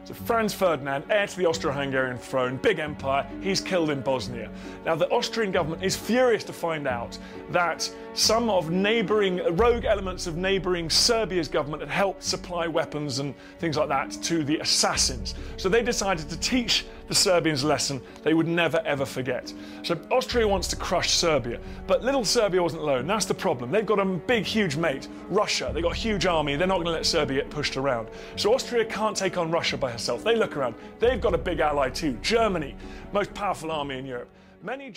So 0.03 0.15
Franz 0.15 0.51
Ferdinand, 0.51 1.05
heir 1.11 1.27
to 1.27 1.37
the 1.37 1.45
Austro-Hungarian 1.45 2.17
throne, 2.17 2.57
big 2.57 2.79
empire, 2.79 3.23
he's 3.39 3.61
killed 3.61 3.91
in 3.91 4.01
Bosnia. 4.01 4.49
Now 4.83 4.95
the 4.95 5.07
Austrian 5.09 5.51
government 5.51 5.83
is 5.83 5.95
furious 5.95 6.43
to 6.45 6.53
find 6.53 6.87
out 6.87 7.19
that 7.51 7.87
some 8.15 8.49
of 8.49 8.71
neighbouring, 8.71 9.37
rogue 9.55 9.85
elements 9.85 10.25
of 10.25 10.37
neighbouring 10.37 10.89
Serbia's 10.89 11.47
government 11.47 11.83
had 11.83 11.91
helped 11.91 12.23
supply 12.23 12.65
weapons 12.65 13.19
and 13.19 13.35
things 13.59 13.77
like 13.77 13.89
that 13.89 14.11
to 14.23 14.43
the 14.43 14.57
assassins. 14.57 15.35
So 15.57 15.69
they 15.69 15.83
decided 15.83 16.27
to 16.29 16.39
teach 16.39 16.85
the 17.11 17.15
Serbians 17.15 17.61
lesson 17.61 18.01
they 18.23 18.33
would 18.33 18.47
never 18.47 18.81
ever 18.85 19.05
forget. 19.05 19.53
So 19.83 19.99
Austria 20.09 20.47
wants 20.47 20.69
to 20.69 20.77
crush 20.77 21.11
Serbia, 21.11 21.59
but 21.85 22.05
little 22.05 22.23
Serbia 22.23 22.63
wasn't 22.63 22.83
alone. 22.83 23.05
That's 23.05 23.25
the 23.25 23.33
problem. 23.33 23.69
They've 23.69 23.85
got 23.85 23.99
a 23.99 24.05
big, 24.05 24.45
huge 24.45 24.77
mate, 24.77 25.09
Russia. 25.27 25.71
They've 25.73 25.83
got 25.83 25.91
a 25.91 25.99
huge 26.07 26.25
army. 26.25 26.55
They're 26.55 26.69
not 26.69 26.75
going 26.75 26.85
to 26.85 26.93
let 26.93 27.05
Serbia 27.05 27.41
get 27.41 27.49
pushed 27.49 27.75
around. 27.75 28.07
So 28.37 28.53
Austria 28.53 28.85
can't 28.85 29.17
take 29.17 29.37
on 29.37 29.51
Russia 29.51 29.75
by 29.75 29.91
herself. 29.91 30.23
They 30.23 30.37
look 30.37 30.55
around. 30.55 30.75
They've 30.99 31.19
got 31.19 31.33
a 31.33 31.37
big 31.37 31.59
ally 31.59 31.89
too, 31.89 32.17
Germany, 32.21 32.77
most 33.11 33.33
powerful 33.33 33.71
army 33.71 33.97
in 33.97 34.05
Europe. 34.05 34.29
Many. 34.63 34.93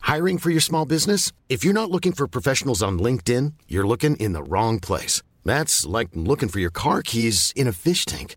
Hiring 0.00 0.38
for 0.38 0.48
your 0.48 0.62
small 0.62 0.86
business? 0.86 1.32
If 1.50 1.62
you're 1.62 1.74
not 1.74 1.90
looking 1.90 2.12
for 2.12 2.26
professionals 2.26 2.82
on 2.82 2.98
LinkedIn, 2.98 3.52
you're 3.68 3.86
looking 3.86 4.16
in 4.16 4.32
the 4.32 4.42
wrong 4.42 4.80
place. 4.80 5.20
That's 5.44 5.84
like 5.84 6.08
looking 6.14 6.48
for 6.48 6.58
your 6.58 6.70
car 6.70 7.02
keys 7.02 7.52
in 7.54 7.68
a 7.68 7.72
fish 7.72 8.06
tank. 8.06 8.36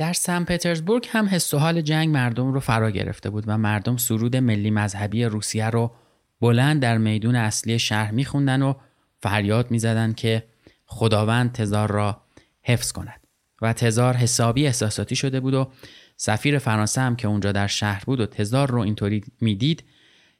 در 0.00 0.12
سن 0.12 0.44
پترزبورگ 0.44 1.08
هم 1.10 1.26
حس 1.26 1.54
و 1.54 1.58
حال 1.58 1.80
جنگ 1.80 2.08
مردم 2.08 2.52
رو 2.52 2.60
فرا 2.60 2.90
گرفته 2.90 3.30
بود 3.30 3.44
و 3.46 3.58
مردم 3.58 3.96
سرود 3.96 4.36
ملی 4.36 4.70
مذهبی 4.70 5.24
روسیه 5.24 5.70
رو 5.70 5.92
بلند 6.40 6.82
در 6.82 6.98
میدون 6.98 7.36
اصلی 7.36 7.78
شهر 7.78 8.10
میخوندن 8.10 8.62
و 8.62 8.74
فریاد 9.22 9.70
می‌زدن 9.70 10.12
که 10.12 10.44
خداوند 10.86 11.52
تزار 11.52 11.90
را 11.90 12.22
حفظ 12.62 12.92
کند 12.92 13.26
و 13.62 13.72
تزار 13.72 14.14
حسابی 14.14 14.66
احساساتی 14.66 15.16
شده 15.16 15.40
بود 15.40 15.54
و 15.54 15.72
سفیر 16.16 16.58
فرانسه 16.58 17.00
هم 17.00 17.16
که 17.16 17.28
اونجا 17.28 17.52
در 17.52 17.66
شهر 17.66 18.04
بود 18.04 18.20
و 18.20 18.26
تزار 18.26 18.70
رو 18.70 18.80
اینطوری 18.80 19.24
می‌دید 19.40 19.84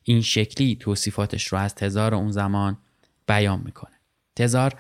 این 0.03 0.21
شکلی 0.21 0.77
توصیفاتش 0.81 1.47
رو 1.47 1.59
از 1.59 1.75
تزار 1.75 2.15
اون 2.15 2.31
زمان 2.31 2.79
بیان 3.27 3.63
می‌کنه. 3.65 4.01
تزار 4.37 4.75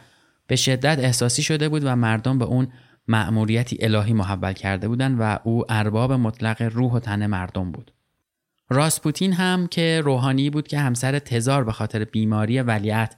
به 0.47 0.57
شدت 0.57 0.99
احساسی 0.99 1.43
شده 1.43 1.69
بود 1.69 1.85
و 1.85 1.97
مردم 1.97 2.39
به 2.39 2.45
اون 2.45 2.73
مأموریتی 3.11 3.76
الهی 3.81 4.12
محول 4.12 4.52
کرده 4.52 4.88
بودند 4.88 5.17
و 5.21 5.38
او 5.45 5.64
ارباب 5.69 6.12
مطلق 6.12 6.62
روح 6.62 6.93
و 6.93 7.00
تن 7.00 7.26
مردم 7.26 7.73
بود. 7.73 7.93
راسپوتین 8.69 9.33
هم 9.33 9.67
که 9.67 10.00
روحانی 10.05 10.50
بود 10.50 10.69
که 10.69 10.79
همسر 10.79 11.19
تزار 11.19 11.64
به 11.64 11.73
خاطر 11.73 12.05
بیماری 12.05 12.61
ولیعت 12.61 13.17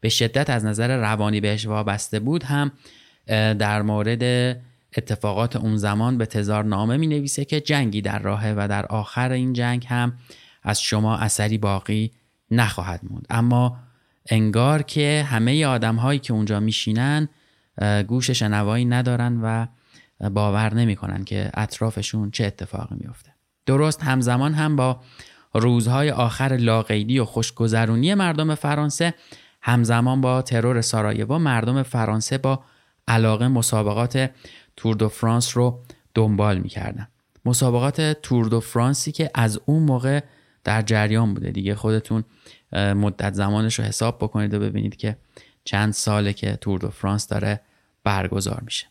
به 0.00 0.08
شدت 0.08 0.50
از 0.50 0.64
نظر 0.64 0.96
روانی 0.96 1.40
بهش 1.40 1.66
وابسته 1.66 2.20
بود 2.20 2.42
هم 2.42 2.72
در 3.54 3.82
مورد 3.82 4.22
اتفاقات 4.96 5.56
اون 5.56 5.76
زمان 5.76 6.18
به 6.18 6.26
تزار 6.26 6.64
نامه 6.64 6.96
می 6.96 7.06
نویسه 7.06 7.44
که 7.44 7.60
جنگی 7.60 8.00
در 8.00 8.18
راهه 8.18 8.54
و 8.56 8.68
در 8.68 8.86
آخر 8.86 9.32
این 9.32 9.52
جنگ 9.52 9.86
هم 9.88 10.12
از 10.62 10.82
شما 10.82 11.16
اثری 11.16 11.58
باقی 11.58 12.12
نخواهد 12.50 13.00
موند 13.10 13.26
اما 13.30 13.76
انگار 14.30 14.82
که 14.82 15.26
همه 15.30 15.66
آدم 15.66 15.96
هایی 15.96 16.18
که 16.18 16.32
اونجا 16.32 16.60
میشینن 16.60 17.28
گوش 18.08 18.30
شنوایی 18.30 18.84
ندارن 18.84 19.40
و 19.42 19.66
باور 20.30 20.74
نمی‌کنن 20.74 21.24
که 21.24 21.50
اطرافشون 21.54 22.30
چه 22.30 22.44
اتفاقی 22.44 22.96
میفته 23.00 23.34
درست 23.66 24.02
همزمان 24.02 24.54
هم 24.54 24.76
با 24.76 25.00
روزهای 25.54 26.10
آخر 26.10 26.56
لاقیدی 26.60 27.18
و 27.18 27.24
خوشگذرونی 27.24 28.14
مردم 28.14 28.54
فرانسه 28.54 29.14
همزمان 29.62 30.20
با 30.20 30.42
ترور 30.42 30.80
سارایوو 30.80 31.38
مردم 31.38 31.82
فرانسه 31.82 32.38
با 32.38 32.64
علاقه 33.08 33.48
مسابقات 33.48 34.30
تور 34.76 34.96
دو 34.96 35.08
فرانس 35.08 35.56
رو 35.56 35.82
دنبال 36.14 36.58
می‌کردن. 36.58 37.08
مسابقات 37.44 38.00
تور 38.00 38.48
دو 38.48 38.60
فرانسی 38.60 39.12
که 39.12 39.30
از 39.34 39.60
اون 39.66 39.82
موقع 39.82 40.20
در 40.64 40.82
جریان 40.82 41.34
بوده. 41.34 41.50
دیگه 41.50 41.74
خودتون 41.74 42.24
مدت 42.72 43.34
زمانش 43.34 43.78
رو 43.78 43.84
حساب 43.84 44.18
بکنید 44.18 44.54
و 44.54 44.60
ببینید 44.60 44.96
که 44.96 45.16
چند 45.64 45.92
ساله 45.92 46.32
که 46.32 46.56
تور 46.56 46.78
دو 46.78 46.90
فرانس 46.90 47.28
داره 47.28 47.60
برگزار 48.04 48.60
میشه. 48.64 48.86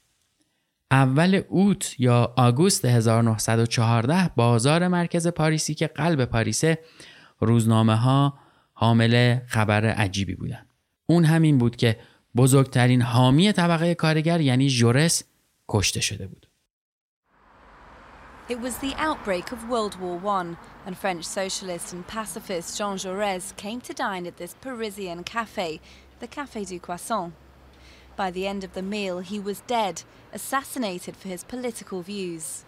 اول 0.92 1.42
اوت 1.50 2.00
یا 2.00 2.34
آگوست 2.38 2.86
1914 2.86 4.32
بازار 4.36 4.88
مرکز 4.88 5.28
پاریسی 5.28 5.74
که 5.74 5.88
قلب 5.88 6.26
پاریسه 6.26 6.80
روزنامه 7.40 7.96
ها 7.96 8.40
حامل 8.74 9.40
خبر 9.48 9.86
عجیبی 9.86 10.36
بودن. 10.36 10.66
اون 11.06 11.26
همین 11.26 11.58
بود 11.58 11.76
که 11.76 12.00
بزرگترین 12.36 13.02
حامی 13.02 13.52
طبقه 13.52 13.96
کارگر 13.96 14.42
یعنی 14.42 14.70
جورس 14.70 15.24
کشته 15.68 16.02
شده 16.02 16.28
بود. 16.28 16.48
It 18.50 18.62
was 18.62 18.78
the 18.78 18.94
outbreak 18.98 19.52
of 19.52 19.68
World 19.68 20.00
War 20.00 20.18
I, 20.42 20.56
and 20.86 20.98
French 20.98 21.26
socialist 21.26 21.92
and 21.94 22.08
pacifist 22.08 22.78
Jean 22.78 22.96
Jaurès 22.96 23.54
came 23.58 23.82
to 23.82 23.94
dine 23.94 24.26
at 24.26 24.38
this 24.38 24.56
Parisian 24.62 25.26
cafe, 25.26 25.82
the 26.22 26.30
Café 26.30 26.66
du 26.66 26.80
Croissant. 26.80 27.34
By 28.18 28.32
the 28.32 28.48
end 28.48 28.64
of 28.64 28.74
the 28.74 28.82
meal, 28.82 29.20
he 29.20 29.40
was 29.40 29.62
dead, 29.62 30.02
assassinated 30.34 31.16
for 31.16 31.30
his 31.30 31.44
political 31.44 32.02
views. 32.02 32.66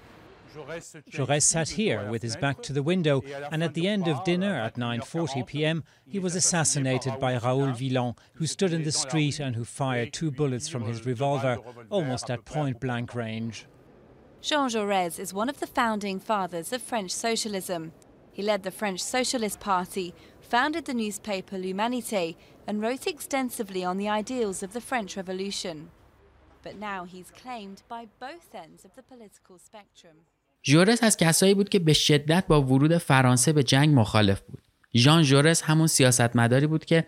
Jaurès 0.56 1.42
sat 1.42 1.70
here 1.70 2.10
with 2.10 2.22
his 2.22 2.36
back 2.36 2.62
to 2.64 2.74
the 2.74 2.84
window, 2.84 3.24
and 3.52 3.64
at 3.64 3.74
the 3.74 3.88
end 3.88 4.08
of 4.08 4.24
dinner 4.24 4.56
at 4.56 4.76
9:40 4.76 5.46
p.m., 5.48 5.84
he 6.08 6.20
was 6.20 6.36
assassinated 6.36 7.20
by 7.20 7.38
Raoul 7.38 7.72
Villon, 7.74 8.16
who 8.36 8.46
stood 8.46 8.74
in 8.74 8.84
the 8.84 8.92
street 8.92 9.40
and 9.40 9.56
who 9.56 9.66
fired 9.66 10.14
two 10.14 10.32
bullets 10.32 10.68
from 10.70 10.84
his 10.84 11.06
revolver, 11.06 11.58
almost 11.90 12.30
at 12.30 12.46
point-blank 12.46 13.16
range. 13.16 13.66
Jean 14.42 14.70
Jaurès 14.70 15.20
is 15.20 15.34
one 15.34 15.50
of 15.50 15.60
the 15.60 15.68
founding 15.68 16.20
fathers 16.20 16.72
of 16.72 16.82
French 16.82 17.12
socialism. 17.12 17.92
He 18.32 18.42
led 18.42 18.64
the 18.64 18.72
French 18.72 19.02
Socialist 19.02 19.60
Party, 19.60 20.14
founded 20.54 20.84
the 20.86 20.94
newspaper 21.04 21.58
L'Humanité, 21.58 22.36
and 22.68 22.76
wrote 22.82 23.06
extensively 23.16 23.84
on 23.90 23.98
the 23.98 24.10
ideals 24.22 24.60
of 24.66 24.74
the 24.76 24.84
French 24.90 25.12
Revolution. 25.22 25.78
But 26.66 26.76
now 26.90 27.02
he's 27.14 27.30
claimed 27.42 27.80
by 27.96 28.02
both 28.26 28.50
ends 28.64 28.82
of 28.88 28.92
the 28.98 29.04
political 29.12 29.58
spectrum. 29.68 30.18
ژورس 30.64 31.04
از 31.04 31.18
کسایی 31.18 31.54
بود 31.54 31.70
که 31.70 31.80
به 31.80 31.94
شدت 31.94 32.48
با 32.48 32.62
ورود 32.62 32.98
فرانسه 32.98 33.54
به 33.54 33.64
جنگ 33.64 34.00
مخالف 34.00 34.42
بود. 34.42 34.62
ژان 34.96 35.24
ژورس 35.24 35.62
همون 35.62 35.88
سیاستمداری 35.88 36.68
بود 36.68 36.86
که 36.86 37.06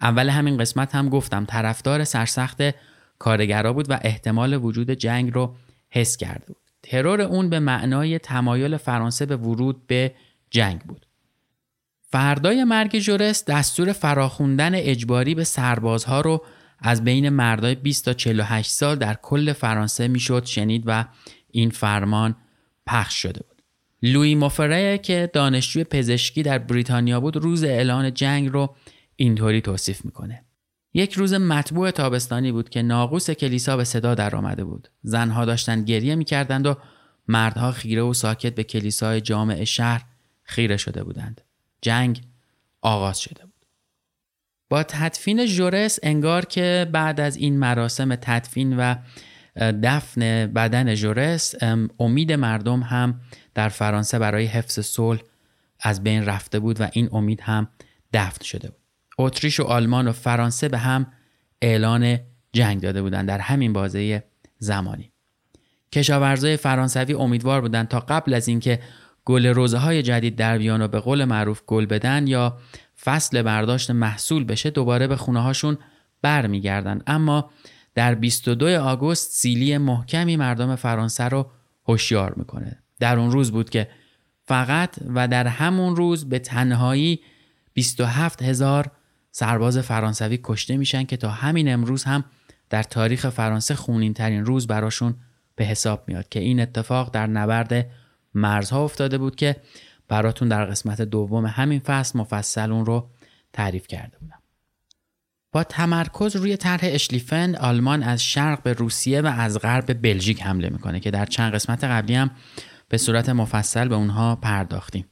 اول 0.00 0.28
همین 0.28 0.56
قسمت 0.58 0.94
هم 0.94 1.08
گفتم 1.08 1.44
طرفدار 1.44 2.04
سرسخت 2.04 2.58
کارگرا 3.18 3.72
بود 3.72 3.90
و 3.90 3.98
احتمال 4.02 4.64
وجود 4.64 4.90
جنگ 4.90 5.34
رو 5.34 5.54
حس 5.90 6.16
کرده 6.16 6.46
بود. 6.46 6.56
ترور 6.82 7.20
اون 7.20 7.50
به 7.50 7.58
معنای 7.58 8.18
تمایل 8.18 8.76
فرانسه 8.76 9.26
به 9.26 9.36
ورود 9.36 9.86
به 9.86 10.14
جنگ 10.50 10.80
بود. 10.80 11.06
فردای 12.10 12.64
مرگ 12.64 12.98
جورس 12.98 13.44
دستور 13.44 13.92
فراخوندن 13.92 14.74
اجباری 14.74 15.34
به 15.34 15.44
سربازها 15.44 16.20
رو 16.20 16.44
از 16.78 17.04
بین 17.04 17.28
مردای 17.28 17.74
20 17.74 18.04
تا 18.04 18.12
48 18.12 18.70
سال 18.70 18.96
در 18.96 19.14
کل 19.22 19.52
فرانسه 19.52 20.08
می‌شد 20.08 20.44
شنید 20.44 20.82
و 20.86 21.04
این 21.50 21.70
فرمان 21.70 22.36
پخش 22.86 23.14
شده 23.14 23.40
بود. 23.48 23.62
لوی 24.02 24.34
موفره 24.34 24.98
که 24.98 25.30
دانشجوی 25.32 25.84
پزشکی 25.84 26.42
در 26.42 26.58
بریتانیا 26.58 27.20
بود 27.20 27.36
روز 27.36 27.64
اعلان 27.64 28.14
جنگ 28.14 28.48
رو 28.52 28.76
اینطوری 29.16 29.60
توصیف 29.60 30.04
می‌کنه. 30.04 30.44
یک 30.94 31.12
روز 31.12 31.34
مطبوع 31.34 31.90
تابستانی 31.90 32.52
بود 32.52 32.68
که 32.68 32.82
ناقوس 32.82 33.30
کلیسا 33.30 33.76
به 33.76 33.84
صدا 33.84 34.14
در 34.14 34.36
آمده 34.36 34.64
بود. 34.64 34.88
زنها 35.02 35.44
داشتند 35.44 35.88
گریه 35.88 36.14
می‌کردند 36.14 36.66
و 36.66 36.74
مردها 37.28 37.72
خیره 37.72 38.02
و 38.02 38.14
ساکت 38.14 38.54
به 38.54 38.64
کلیسای 38.64 39.20
جامع 39.20 39.64
شهر 39.64 40.04
خیره 40.42 40.76
شده 40.76 41.04
بودند. 41.04 41.40
جنگ 41.82 42.22
آغاز 42.82 43.20
شده 43.20 43.42
بود. 43.42 43.66
با 44.70 44.82
تدفین 44.82 45.46
جورس 45.46 45.98
انگار 46.02 46.44
که 46.44 46.86
بعد 46.92 47.20
از 47.20 47.36
این 47.36 47.58
مراسم 47.58 48.14
تدفین 48.14 48.76
و 48.76 48.94
دفن 49.82 50.46
بدن 50.46 50.94
جورس 50.94 51.54
امید 51.98 52.32
مردم 52.32 52.80
هم 52.80 53.20
در 53.54 53.68
فرانسه 53.68 54.18
برای 54.18 54.46
حفظ 54.46 54.80
صلح 54.80 55.20
از 55.80 56.02
بین 56.02 56.24
رفته 56.24 56.58
بود 56.58 56.80
و 56.80 56.88
این 56.92 57.08
امید 57.12 57.40
هم 57.40 57.68
دفن 58.12 58.44
شده 58.44 58.68
بود. 58.68 58.78
اتریش 59.18 59.60
و 59.60 59.64
آلمان 59.64 60.08
و 60.08 60.12
فرانسه 60.12 60.68
به 60.68 60.78
هم 60.78 61.12
اعلان 61.62 62.18
جنگ 62.52 62.80
داده 62.80 63.02
بودند 63.02 63.28
در 63.28 63.38
همین 63.38 63.72
بازه 63.72 64.24
زمانی. 64.58 65.12
کشاورزای 65.92 66.56
فرانسوی 66.56 67.14
امیدوار 67.14 67.60
بودند 67.60 67.88
تا 67.88 68.00
قبل 68.00 68.34
از 68.34 68.48
اینکه 68.48 68.80
گل 69.28 69.46
روزه 69.46 69.78
های 69.78 70.02
جدید 70.02 70.36
در 70.36 70.58
بیان 70.58 70.82
و 70.82 70.88
به 70.88 71.00
قول 71.00 71.24
معروف 71.24 71.62
گل 71.66 71.86
بدن 71.86 72.26
یا 72.26 72.58
فصل 73.04 73.42
برداشت 73.42 73.90
محصول 73.90 74.44
بشه 74.44 74.70
دوباره 74.70 75.06
به 75.06 75.16
خونه 75.16 75.40
هاشون 75.42 75.78
برمیگردن. 76.22 77.02
اما 77.06 77.50
در 77.94 78.14
22 78.14 78.68
آگوست 78.68 79.32
سیلی 79.32 79.78
محکمی 79.78 80.36
مردم 80.36 80.76
فرانسه 80.76 81.24
رو 81.24 81.50
هوشیار 81.88 82.34
می‌کنه. 82.36 82.78
در 83.00 83.18
اون 83.18 83.30
روز 83.30 83.52
بود 83.52 83.70
که 83.70 83.88
فقط 84.44 84.96
و 85.14 85.28
در 85.28 85.46
همون 85.46 85.96
روز 85.96 86.28
به 86.28 86.38
تنهایی 86.38 87.20
27 87.72 88.42
هزار 88.42 88.90
سرباز 89.30 89.78
فرانسوی 89.78 90.38
کشته 90.44 90.76
میشن 90.76 91.04
که 91.04 91.16
تا 91.16 91.30
همین 91.30 91.72
امروز 91.72 92.04
هم 92.04 92.24
در 92.70 92.82
تاریخ 92.82 93.28
فرانسه 93.28 93.74
خونین 93.74 94.14
ترین 94.14 94.44
روز 94.44 94.66
براشون 94.66 95.14
به 95.56 95.64
حساب 95.64 96.04
میاد 96.06 96.28
که 96.28 96.40
این 96.40 96.60
اتفاق 96.60 97.10
در 97.10 97.26
نبرد 97.26 97.90
مرزها 98.38 98.84
افتاده 98.84 99.18
بود 99.18 99.36
که 99.36 99.56
براتون 100.08 100.48
در 100.48 100.64
قسمت 100.64 101.02
دوم 101.02 101.46
همین 101.46 101.78
فصل 101.78 102.18
مفصل 102.18 102.72
اون 102.72 102.86
رو 102.86 103.10
تعریف 103.52 103.86
کرده 103.86 104.18
بودم. 104.18 104.38
با 105.52 105.64
تمرکز 105.64 106.36
روی 106.36 106.56
طرح 106.56 106.80
اشلیفن 106.82 107.54
آلمان 107.54 108.02
از 108.02 108.22
شرق 108.22 108.62
به 108.62 108.72
روسیه 108.72 109.20
و 109.20 109.26
از 109.26 109.58
غرب 109.58 109.86
به 109.86 109.94
بلژیک 109.94 110.42
حمله 110.42 110.68
می‌کنه 110.68 111.00
که 111.00 111.10
در 111.10 111.24
چند 111.24 111.54
قسمت 111.54 111.84
قبلی 111.84 112.14
هم 112.14 112.30
به 112.88 112.98
صورت 112.98 113.28
مفصل 113.28 113.88
به 113.88 113.94
اونها 113.94 114.36
پرداختیم. 114.36 115.06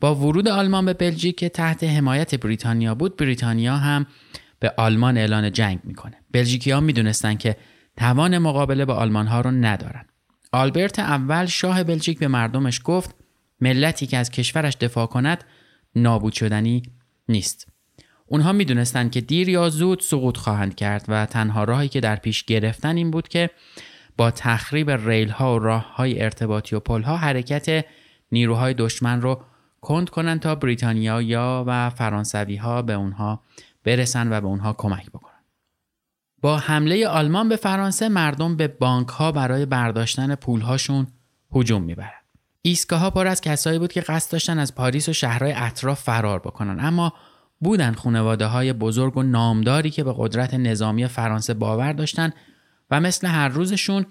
با 0.00 0.14
ورود 0.14 0.48
آلمان 0.48 0.84
به 0.84 0.92
بلژیک 0.92 1.36
که 1.36 1.48
تحت 1.48 1.84
حمایت 1.84 2.34
بریتانیا 2.34 2.94
بود 2.94 3.16
بریتانیا 3.16 3.76
هم 3.76 4.06
به 4.60 4.74
آلمان 4.76 5.18
اعلان 5.18 5.52
جنگ 5.52 5.80
می‌کنه 5.84 6.16
بلژیکی 6.32 6.70
ها 6.70 6.80
می‌دونستن 6.80 7.34
که 7.34 7.56
توان 7.96 8.38
مقابله 8.38 8.84
با 8.84 8.94
آلمان 8.94 9.26
ها 9.26 9.40
رو 9.40 9.50
ندارن 9.50 10.04
آلبرت 10.52 10.98
اول 10.98 11.46
شاه 11.46 11.84
بلژیک 11.84 12.18
به 12.18 12.28
مردمش 12.28 12.80
گفت 12.84 13.14
ملتی 13.60 14.06
که 14.06 14.16
از 14.16 14.30
کشورش 14.30 14.76
دفاع 14.76 15.06
کند 15.06 15.44
نابود 15.96 16.32
شدنی 16.32 16.82
نیست 17.28 17.68
اونها 18.26 18.52
می‌دونستند 18.52 19.10
که 19.10 19.20
دیر 19.20 19.48
یا 19.48 19.68
زود 19.68 20.00
سقوط 20.00 20.36
خواهند 20.36 20.74
کرد 20.74 21.04
و 21.08 21.26
تنها 21.26 21.64
راهی 21.64 21.88
که 21.88 22.00
در 22.00 22.16
پیش 22.16 22.44
گرفتن 22.44 22.96
این 22.96 23.10
بود 23.10 23.28
که 23.28 23.50
با 24.16 24.30
تخریب 24.30 24.90
ریل 24.90 25.28
ها 25.28 25.54
و 25.54 25.58
راه 25.58 25.94
های 25.94 26.22
ارتباطی 26.22 26.76
و 26.76 26.80
پل 26.80 27.02
ها 27.02 27.16
حرکت 27.16 27.84
نیروهای 28.32 28.74
دشمن 28.74 29.20
رو 29.20 29.44
کند 29.80 30.10
کنن 30.10 30.38
تا 30.38 30.54
بریتانیا 30.54 31.22
یا 31.22 31.64
و 31.66 31.90
فرانسوی 31.90 32.56
ها 32.56 32.82
به 32.82 32.92
اونها 32.92 33.42
برسن 33.84 34.32
و 34.32 34.40
به 34.40 34.46
اونها 34.46 34.72
کمک 34.72 35.10
بکنن. 35.10 35.31
با 36.42 36.58
حمله 36.58 37.08
آلمان 37.08 37.48
به 37.48 37.56
فرانسه 37.56 38.08
مردم 38.08 38.56
به 38.56 38.68
بانک 38.68 39.08
ها 39.08 39.32
برای 39.32 39.66
برداشتن 39.66 40.34
پول 40.34 40.60
هاشون 40.60 41.06
هجوم 41.54 41.82
می‌برن. 41.82 42.20
ایستگاه 42.62 43.00
ها 43.00 43.10
پر 43.10 43.26
از 43.26 43.40
کسایی 43.40 43.78
بود 43.78 43.92
که 43.92 44.00
قصد 44.00 44.32
داشتن 44.32 44.58
از 44.58 44.74
پاریس 44.74 45.08
و 45.08 45.12
شهرهای 45.12 45.52
اطراف 45.56 46.02
فرار 46.02 46.38
بکنن 46.38 46.84
اما 46.84 47.12
بودن 47.60 47.92
خانواده 47.92 48.46
های 48.46 48.72
بزرگ 48.72 49.16
و 49.16 49.22
نامداری 49.22 49.90
که 49.90 50.04
به 50.04 50.14
قدرت 50.16 50.54
نظامی 50.54 51.06
فرانسه 51.06 51.54
باور 51.54 51.92
داشتن 51.92 52.32
و 52.90 53.00
مثل 53.00 53.26
هر 53.26 53.48
روزشون 53.48 54.06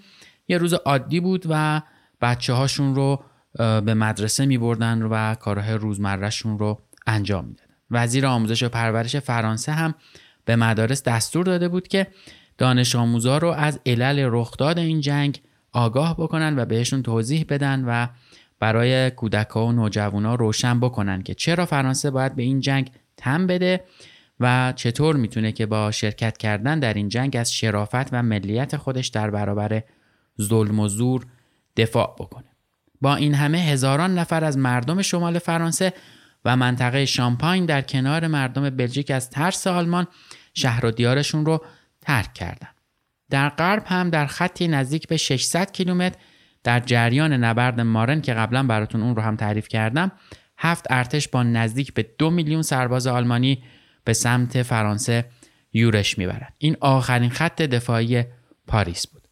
یه 0.48 0.58
روز 0.58 0.74
عادی 0.74 1.20
بود 1.20 1.46
و 1.48 1.82
بچه 2.20 2.52
هاشون 2.52 2.94
رو 2.94 3.24
به 3.58 3.94
مدرسه 3.94 4.46
می 4.46 4.58
بردن 4.58 5.02
و 5.02 5.34
کارهای 5.34 5.74
روزمرهشون 5.74 6.58
رو 6.58 6.82
انجام 7.06 7.44
می‌دادن. 7.44 7.74
وزیر 7.90 8.26
آموزش 8.26 8.62
و 8.62 8.68
پرورش 8.68 9.16
فرانسه 9.16 9.72
هم 9.72 9.94
به 10.44 10.56
مدارس 10.56 11.02
دستور 11.02 11.44
داده 11.44 11.68
بود 11.68 11.88
که 11.88 12.06
دانش 12.58 12.96
آموزا 12.96 13.38
رو 13.38 13.48
از 13.48 13.80
علل 13.86 14.28
رخداد 14.30 14.78
این 14.78 15.00
جنگ 15.00 15.40
آگاه 15.72 16.16
بکنن 16.16 16.58
و 16.58 16.64
بهشون 16.64 17.02
توضیح 17.02 17.44
بدن 17.48 17.84
و 17.84 18.06
برای 18.60 19.10
کودکها 19.10 19.66
و 19.66 19.72
نوجوانا 19.72 20.34
روشن 20.34 20.80
بکنن 20.80 21.22
که 21.22 21.34
چرا 21.34 21.66
فرانسه 21.66 22.10
باید 22.10 22.36
به 22.36 22.42
این 22.42 22.60
جنگ 22.60 22.90
تم 23.16 23.46
بده 23.46 23.84
و 24.40 24.72
چطور 24.76 25.16
می‌تونه 25.16 25.52
که 25.52 25.66
با 25.66 25.90
شرکت 25.90 26.36
کردن 26.36 26.78
در 26.78 26.94
این 26.94 27.08
جنگ 27.08 27.36
از 27.36 27.54
شرافت 27.54 28.12
و 28.12 28.22
ملیت 28.22 28.76
خودش 28.76 29.08
در 29.08 29.30
برابر 29.30 29.82
ظلم 30.42 30.80
و 30.80 30.88
زور 30.88 31.26
دفاع 31.76 32.16
بکنه. 32.18 32.44
با 33.00 33.14
این 33.16 33.34
همه 33.34 33.58
هزاران 33.58 34.18
نفر 34.18 34.44
از 34.44 34.58
مردم 34.58 35.02
شمال 35.02 35.38
فرانسه 35.38 35.92
و 36.44 36.56
منطقه 36.56 37.04
شامپاین 37.04 37.66
در 37.66 37.82
کنار 37.82 38.26
مردم 38.26 38.70
بلژیک 38.70 39.10
از 39.10 39.30
ترس 39.30 39.66
آلمان 39.66 40.06
شهر 40.54 40.86
و 40.86 40.90
دیارشون 40.90 41.46
رو 41.46 41.64
ترک 42.00 42.34
کردند. 42.34 42.74
در 43.30 43.48
غرب 43.48 43.82
هم 43.86 44.10
در 44.10 44.26
خطی 44.26 44.68
نزدیک 44.68 45.08
به 45.08 45.16
600 45.16 45.72
کیلومتر 45.72 46.18
در 46.64 46.80
جریان 46.80 47.32
نبرد 47.32 47.80
مارن 47.80 48.20
که 48.20 48.34
قبلا 48.34 48.62
براتون 48.62 49.02
اون 49.02 49.16
رو 49.16 49.22
هم 49.22 49.36
تعریف 49.36 49.68
کردم 49.68 50.12
هفت 50.58 50.86
ارتش 50.90 51.28
با 51.28 51.42
نزدیک 51.42 51.94
به 51.94 52.06
دو 52.18 52.30
میلیون 52.30 52.62
سرباز 52.62 53.06
آلمانی 53.06 53.62
به 54.04 54.12
سمت 54.12 54.62
فرانسه 54.62 55.24
یورش 55.72 56.18
می‌برند 56.18 56.54
این 56.58 56.76
آخرین 56.80 57.30
خط 57.30 57.62
دفاعی 57.62 58.24
پاریس 58.66 59.06
بود 59.06 59.28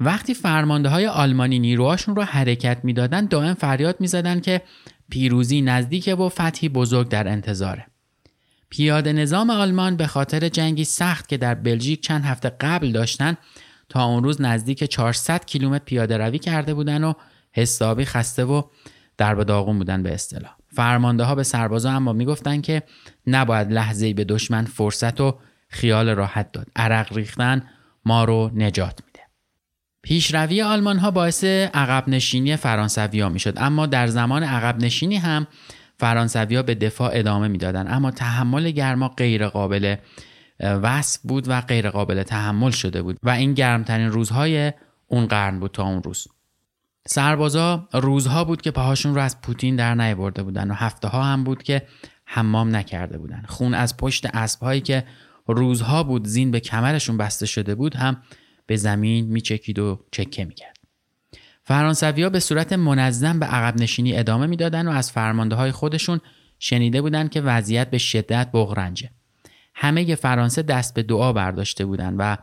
وقتی 0.00 0.34
فرمانده 0.34 0.88
های 0.88 1.06
آلمانی 1.06 1.58
نیروهاشون 1.58 2.16
رو 2.16 2.22
حرکت 2.22 2.80
می‌دادند 2.82 3.28
دائم 3.28 3.54
فریاد 3.54 4.00
می‌زدند 4.00 4.42
که 4.42 4.62
پیروزی 5.10 5.60
نزدیک 5.60 6.14
و 6.18 6.28
فتحی 6.28 6.68
بزرگ 6.68 7.08
در 7.08 7.28
انتظاره. 7.28 7.86
پیاده 8.70 9.12
نظام 9.12 9.50
آلمان 9.50 9.96
به 9.96 10.06
خاطر 10.06 10.48
جنگی 10.48 10.84
سخت 10.84 11.28
که 11.28 11.36
در 11.36 11.54
بلژیک 11.54 12.00
چند 12.00 12.24
هفته 12.24 12.48
قبل 12.48 12.92
داشتن 12.92 13.36
تا 13.88 14.04
اون 14.04 14.24
روز 14.24 14.40
نزدیک 14.40 14.84
400 14.84 15.44
کیلومتر 15.44 15.84
پیاده 15.84 16.16
روی 16.16 16.38
کرده 16.38 16.74
بودن 16.74 17.04
و 17.04 17.12
حسابی 17.52 18.04
خسته 18.04 18.44
و 18.44 18.62
در 19.18 19.34
به 19.34 19.44
داغون 19.44 19.78
بودن 19.78 20.02
به 20.02 20.14
اصطلاح. 20.14 20.52
فرمانده 20.68 21.24
ها 21.24 21.34
به 21.34 21.42
سربازا 21.42 21.90
اما 21.90 22.12
می‌گفتند 22.12 22.62
که 22.62 22.82
نباید 23.26 23.72
لحظه 23.72 24.14
به 24.14 24.24
دشمن 24.24 24.64
فرصت 24.64 25.20
و 25.20 25.38
خیال 25.68 26.08
راحت 26.08 26.52
داد. 26.52 26.66
عرق 26.76 27.12
ریختن 27.12 27.62
ما 28.04 28.24
رو 28.24 28.50
نجات 28.54 29.00
میده. 29.06 29.15
پیشروی 30.06 30.62
آلمان 30.62 30.98
ها 30.98 31.10
باعث 31.10 31.44
عقب 31.44 32.08
نشینی 32.08 32.56
فرانسوی 32.56 33.20
ها 33.20 33.28
می‌شد. 33.28 33.54
اما 33.56 33.86
در 33.86 34.06
زمان 34.06 34.42
عقب 34.42 34.78
نشینی 34.78 35.16
هم 35.16 35.46
فرانسوی 35.98 36.56
ها 36.56 36.62
به 36.62 36.74
دفاع 36.74 37.10
ادامه 37.14 37.48
می‌دادند. 37.48 37.86
اما 37.90 38.10
تحمل 38.10 38.70
گرما 38.70 39.08
غیر 39.08 39.48
قابل 39.48 39.96
وصف 40.60 41.20
بود 41.22 41.44
و 41.48 41.60
غیر 41.60 41.90
قابل 41.90 42.22
تحمل 42.22 42.70
شده 42.70 43.02
بود 43.02 43.18
و 43.22 43.30
این 43.30 43.54
گرمترین 43.54 44.10
روزهای 44.10 44.72
اون 45.06 45.26
قرن 45.26 45.60
بود 45.60 45.70
تا 45.70 45.82
اون 45.82 46.02
روز. 46.02 46.28
سربازا 47.06 47.88
روزها 47.92 48.44
بود 48.44 48.62
که 48.62 48.70
پاهاشون 48.70 49.14
رو 49.14 49.20
از 49.20 49.40
پوتین 49.40 49.76
در 49.76 49.94
نیاورده 49.94 50.42
بودن 50.42 50.70
و 50.70 50.74
هفته 50.74 51.08
ها 51.08 51.22
هم 51.22 51.44
بود 51.44 51.62
که 51.62 51.82
حمام 52.24 52.76
نکرده 52.76 53.18
بودن 53.18 53.42
خون 53.48 53.74
از 53.74 53.96
پشت 53.96 54.26
اسبهایی 54.26 54.80
که 54.80 55.04
روزها 55.46 56.02
بود 56.02 56.26
زین 56.26 56.50
به 56.50 56.60
کمرشون 56.60 57.16
بسته 57.16 57.46
شده 57.46 57.74
بود 57.74 57.96
هم 57.96 58.16
به 58.66 58.76
زمین 58.76 59.26
میچکید 59.26 59.78
و 59.78 60.04
چکه 60.12 60.44
می‌کرد. 60.44 60.76
فرانسوی 61.64 62.28
به 62.28 62.40
صورت 62.40 62.72
منظم 62.72 63.38
به 63.38 63.46
عقب 63.46 63.80
نشینی 63.80 64.16
ادامه 64.16 64.46
می‌دادن 64.46 64.88
و 64.88 64.90
از 64.90 65.12
فرمانده 65.12 65.56
های 65.56 65.72
خودشون 65.72 66.20
شنیده 66.58 67.02
بودند 67.02 67.30
که 67.30 67.40
وضعیت 67.40 67.90
به 67.90 67.98
شدت 67.98 68.50
بغرنجه. 68.52 69.10
همه 69.74 70.14
فرانسه 70.14 70.62
دست 70.62 70.94
به 70.94 71.02
دعا 71.02 71.32
برداشته 71.32 71.84
بودند 71.84 72.16
و 72.18 72.36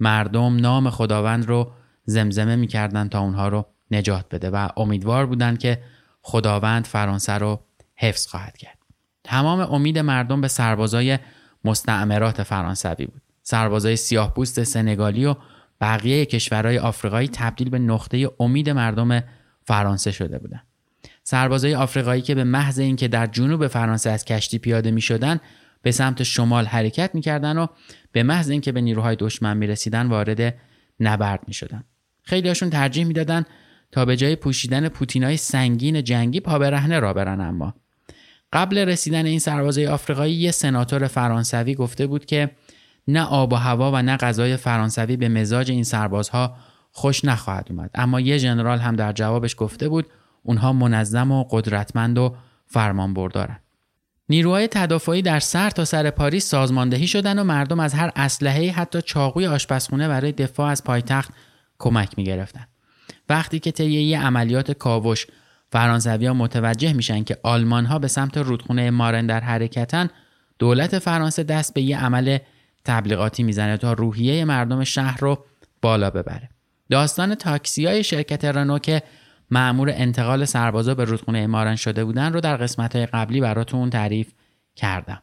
مردم 0.00 0.56
نام 0.56 0.90
خداوند 0.90 1.46
رو 1.46 1.72
زمزمه 2.04 2.56
می‌کردند 2.56 3.10
تا 3.10 3.20
اونها 3.20 3.48
رو 3.48 3.66
نجات 3.90 4.26
بده 4.30 4.50
و 4.50 4.68
امیدوار 4.76 5.26
بودند 5.26 5.58
که 5.58 5.82
خداوند 6.22 6.84
فرانسه 6.84 7.32
رو 7.32 7.60
حفظ 7.96 8.26
خواهد 8.26 8.56
کرد. 8.56 8.78
تمام 9.24 9.60
امید 9.60 9.98
مردم 9.98 10.40
به 10.40 10.48
سربازای 10.48 11.18
مستعمرات 11.64 12.42
فرانسوی 12.42 13.06
بود. 13.06 13.22
سربازای 13.42 13.96
سیاه 13.96 14.34
پوست 14.34 14.62
سنگالی 14.62 15.24
و 15.24 15.34
بقیه 15.82 16.26
کشورهای 16.26 16.78
آفریقایی 16.78 17.28
تبدیل 17.28 17.70
به 17.70 17.78
نقطه 17.78 18.30
امید 18.40 18.70
مردم 18.70 19.22
فرانسه 19.64 20.12
شده 20.12 20.38
بودند 20.38 20.66
سربازای 21.24 21.74
آفریقایی 21.74 22.22
که 22.22 22.34
به 22.34 22.44
محض 22.44 22.78
اینکه 22.78 23.08
در 23.08 23.26
جنوب 23.26 23.66
فرانسه 23.66 24.10
از 24.10 24.24
کشتی 24.24 24.58
پیاده 24.58 24.90
می 24.90 25.00
شدن 25.00 25.40
به 25.82 25.90
سمت 25.90 26.22
شمال 26.22 26.64
حرکت 26.64 27.14
می‌کردن 27.14 27.58
و 27.58 27.66
به 28.12 28.22
محض 28.22 28.50
اینکه 28.50 28.72
به 28.72 28.80
نیروهای 28.80 29.16
دشمن 29.16 29.56
می 29.56 29.66
رسیدن 29.66 30.06
وارد 30.06 30.54
نبرد 31.00 31.40
می 31.48 31.54
شدن. 31.54 31.84
خیلی 32.22 32.48
هاشون 32.48 32.70
ترجیح 32.70 33.04
می‌دادن 33.04 33.44
تا 33.92 34.04
به 34.04 34.16
جای 34.16 34.36
پوشیدن 34.36 34.88
پوتینای 34.88 35.36
سنگین 35.36 36.04
جنگی 36.04 36.40
پا 36.40 36.56
رهنه 36.56 37.00
را 37.00 37.12
برن 37.12 37.40
اما 37.40 37.74
قبل 38.52 38.78
رسیدن 38.78 39.26
این 39.26 39.38
سربازای 39.38 39.86
آفریقایی 39.86 40.34
یه 40.34 40.50
سناتور 40.50 41.06
فرانسوی 41.06 41.74
گفته 41.74 42.06
بود 42.06 42.26
که 42.26 42.50
نه 43.08 43.22
آب 43.22 43.52
و 43.52 43.56
هوا 43.56 43.92
و 43.92 44.02
نه 44.02 44.16
غذای 44.16 44.56
فرانسوی 44.56 45.16
به 45.16 45.28
مزاج 45.28 45.70
این 45.70 45.84
سربازها 45.84 46.56
خوش 46.90 47.24
نخواهد 47.24 47.66
اومد 47.70 47.90
اما 47.94 48.20
یه 48.20 48.38
ژنرال 48.38 48.78
هم 48.78 48.96
در 48.96 49.12
جوابش 49.12 49.54
گفته 49.58 49.88
بود 49.88 50.06
اونها 50.42 50.72
منظم 50.72 51.30
و 51.32 51.44
قدرتمند 51.50 52.18
و 52.18 52.36
فرمان 52.66 53.14
بردارن 53.14 53.58
نیروهای 54.28 54.68
تدافعی 54.68 55.22
در 55.22 55.40
سر 55.40 55.70
تا 55.70 55.84
سر 55.84 56.10
پاریس 56.10 56.48
سازماندهی 56.48 57.06
شدن 57.06 57.38
و 57.38 57.44
مردم 57.44 57.80
از 57.80 57.94
هر 57.94 58.10
اسلحه 58.16 58.70
حتی 58.70 59.02
چاقوی 59.02 59.46
آشپزخونه 59.46 60.08
برای 60.08 60.32
دفاع 60.32 60.70
از 60.70 60.84
پایتخت 60.84 61.32
کمک 61.78 62.18
می 62.18 62.24
گرفتن. 62.24 62.66
وقتی 63.28 63.58
که 63.58 63.72
طی 63.72 64.14
عملیات 64.14 64.72
کاوش 64.72 65.26
فرانسوی 65.72 66.26
ها 66.26 66.34
متوجه 66.34 66.92
میشن 66.92 67.24
که 67.24 67.36
آلمان 67.42 67.86
ها 67.86 67.98
به 67.98 68.08
سمت 68.08 68.36
رودخونه 68.38 68.90
مارن 68.90 69.26
در 69.26 69.40
حرکتن 69.40 70.08
دولت 70.58 70.98
فرانسه 70.98 71.42
دست 71.42 71.74
به 71.74 71.82
یه 71.82 72.04
عمل 72.04 72.38
تبلیغاتی 72.84 73.42
می‌زنه 73.42 73.76
تا 73.76 73.92
روحیه 73.92 74.44
مردم 74.44 74.84
شهر 74.84 75.20
رو 75.20 75.44
بالا 75.82 76.10
ببره. 76.10 76.48
داستان 76.90 77.34
تاکسی 77.34 77.86
های 77.86 78.04
شرکت 78.04 78.44
رنو 78.44 78.78
که 78.78 79.02
معمور 79.50 79.90
انتقال 79.92 80.44
سربازا 80.44 80.94
به 80.94 81.04
رودخونه 81.04 81.46
مارن 81.46 81.76
شده 81.76 82.04
بودن 82.04 82.32
رو 82.32 82.40
در 82.40 82.56
قسمت 82.56 82.96
های 82.96 83.06
قبلی 83.06 83.40
براتون 83.40 83.90
تعریف 83.90 84.32
کردم. 84.76 85.22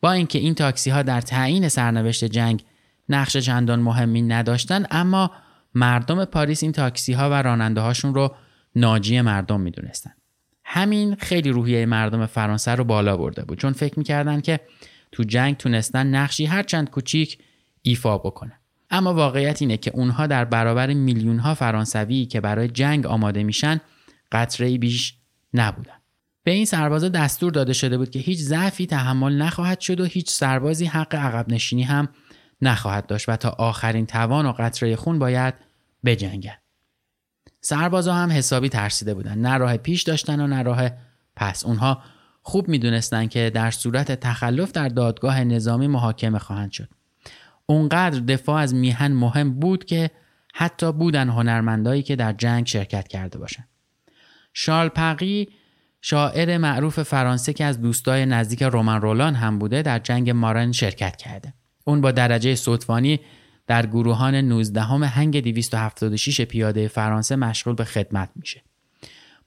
با 0.00 0.12
اینکه 0.12 0.38
این 0.38 0.54
تاکسی 0.54 0.90
ها 0.90 1.02
در 1.02 1.20
تعیین 1.20 1.68
سرنوشت 1.68 2.24
جنگ 2.24 2.64
نقش 3.08 3.36
چندان 3.36 3.80
مهمی 3.80 4.22
نداشتن 4.22 4.86
اما 4.90 5.30
مردم 5.74 6.24
پاریس 6.24 6.62
این 6.62 6.72
تاکسی 6.72 7.12
ها 7.12 7.30
و 7.30 7.32
راننده 7.32 7.80
هاشون 7.80 8.14
رو 8.14 8.34
ناجی 8.76 9.20
مردم 9.20 9.60
می‌دونستن. 9.60 10.10
همین 10.64 11.14
خیلی 11.14 11.50
روحیه 11.50 11.86
مردم 11.86 12.26
فرانسه 12.26 12.74
رو 12.74 12.84
بالا 12.84 13.16
برده 13.16 13.44
بود. 13.44 13.58
چون 13.58 13.72
فکر 13.72 13.98
می‌کردن 13.98 14.40
که 14.40 14.60
تو 15.12 15.22
جنگ 15.22 15.56
تونستن 15.56 16.06
نقشی 16.06 16.44
هرچند 16.44 16.90
کوچیک 16.90 17.38
ایفا 17.82 18.18
بکنن. 18.18 18.58
اما 18.90 19.14
واقعیت 19.14 19.62
اینه 19.62 19.76
که 19.76 19.90
اونها 19.94 20.26
در 20.26 20.44
برابر 20.44 20.92
میلیون 20.92 21.38
ها 21.38 21.54
فرانسوی 21.54 22.26
که 22.26 22.40
برای 22.40 22.68
جنگ 22.68 23.06
آماده 23.06 23.42
میشن 23.42 23.80
قطره 24.32 24.78
بیش 24.78 25.14
نبودن. 25.54 25.92
به 26.44 26.50
این 26.50 26.64
سربازا 26.64 27.08
دستور 27.08 27.52
داده 27.52 27.72
شده 27.72 27.98
بود 27.98 28.10
که 28.10 28.18
هیچ 28.18 28.38
ضعفی 28.38 28.86
تحمل 28.86 29.42
نخواهد 29.42 29.80
شد 29.80 30.00
و 30.00 30.04
هیچ 30.04 30.30
سربازی 30.30 30.86
حق 30.86 31.14
عقب 31.14 31.52
نشینی 31.52 31.82
هم 31.82 32.08
نخواهد 32.62 33.06
داشت 33.06 33.28
و 33.28 33.36
تا 33.36 33.48
آخرین 33.48 34.06
توان 34.06 34.46
و 34.46 34.52
قطره 34.52 34.96
خون 34.96 35.18
باید 35.18 35.54
بجنگن 36.04 36.56
سربازا 37.60 38.14
هم 38.14 38.30
حسابی 38.30 38.68
ترسیده 38.68 39.14
بودن. 39.14 39.38
نه 39.38 39.56
راه 39.56 39.76
پیش 39.76 40.02
داشتن 40.02 40.40
و 40.40 40.46
نه 40.46 40.62
راه 40.62 40.90
پس. 41.36 41.64
اونها 41.64 42.02
خوب 42.48 42.68
می‌دونستن 42.68 43.26
که 43.26 43.50
در 43.54 43.70
صورت 43.70 44.12
تخلف 44.12 44.72
در 44.72 44.88
دادگاه 44.88 45.44
نظامی 45.44 45.86
محاکمه 45.86 46.38
خواهند 46.38 46.72
شد. 46.72 46.88
اونقدر 47.66 48.20
دفاع 48.20 48.60
از 48.60 48.74
میهن 48.74 49.12
مهم 49.12 49.60
بود 49.60 49.84
که 49.84 50.10
حتی 50.54 50.92
بودن 50.92 51.28
هنرمندایی 51.28 52.02
که 52.02 52.16
در 52.16 52.32
جنگ 52.32 52.66
شرکت 52.66 53.08
کرده 53.08 53.38
باشند 53.38 53.68
شارل 54.52 54.88
پقی 54.88 55.48
شاعر 56.00 56.58
معروف 56.58 57.02
فرانسه 57.02 57.52
که 57.52 57.64
از 57.64 57.80
دوستای 57.80 58.26
نزدیک 58.26 58.62
رومن 58.62 59.00
رولان 59.00 59.34
هم 59.34 59.58
بوده 59.58 59.82
در 59.82 59.98
جنگ 59.98 60.30
مارن 60.30 60.72
شرکت 60.72 61.16
کرده. 61.16 61.54
اون 61.84 62.00
با 62.00 62.10
درجه 62.10 62.54
صوتوانی 62.54 63.20
در 63.66 63.86
گروهان 63.86 64.34
19 64.34 64.80
همه 64.80 65.06
هنگ 65.06 65.42
276 65.42 66.40
پیاده 66.40 66.88
فرانسه 66.88 67.36
مشغول 67.36 67.74
به 67.74 67.84
خدمت 67.84 68.30
میشه. 68.36 68.62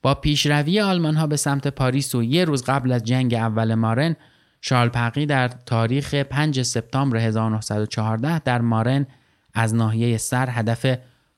با 0.02 0.16
پیشروی 0.16 0.80
آلمان 0.80 1.16
ها 1.16 1.28
به 1.28 1.36
سمت 1.36 1.68
پاریس 1.68 2.16
و 2.16 2.24
یه 2.24 2.46
روز 2.46 2.64
قبل 2.64 2.92
از 2.92 3.04
جنگ 3.04 3.34
اول 3.34 3.76
مارن 3.76 4.16
شالپقی 4.62 5.26
در 5.26 5.48
تاریخ 5.48 6.14
5 6.16 6.62
سپتامبر 6.62 7.18
1914 7.18 8.40
در 8.40 8.62
مارن 8.62 9.08
از 9.54 9.76
ناحیه 9.76 10.18
سر 10.18 10.50
هدف 10.50 10.86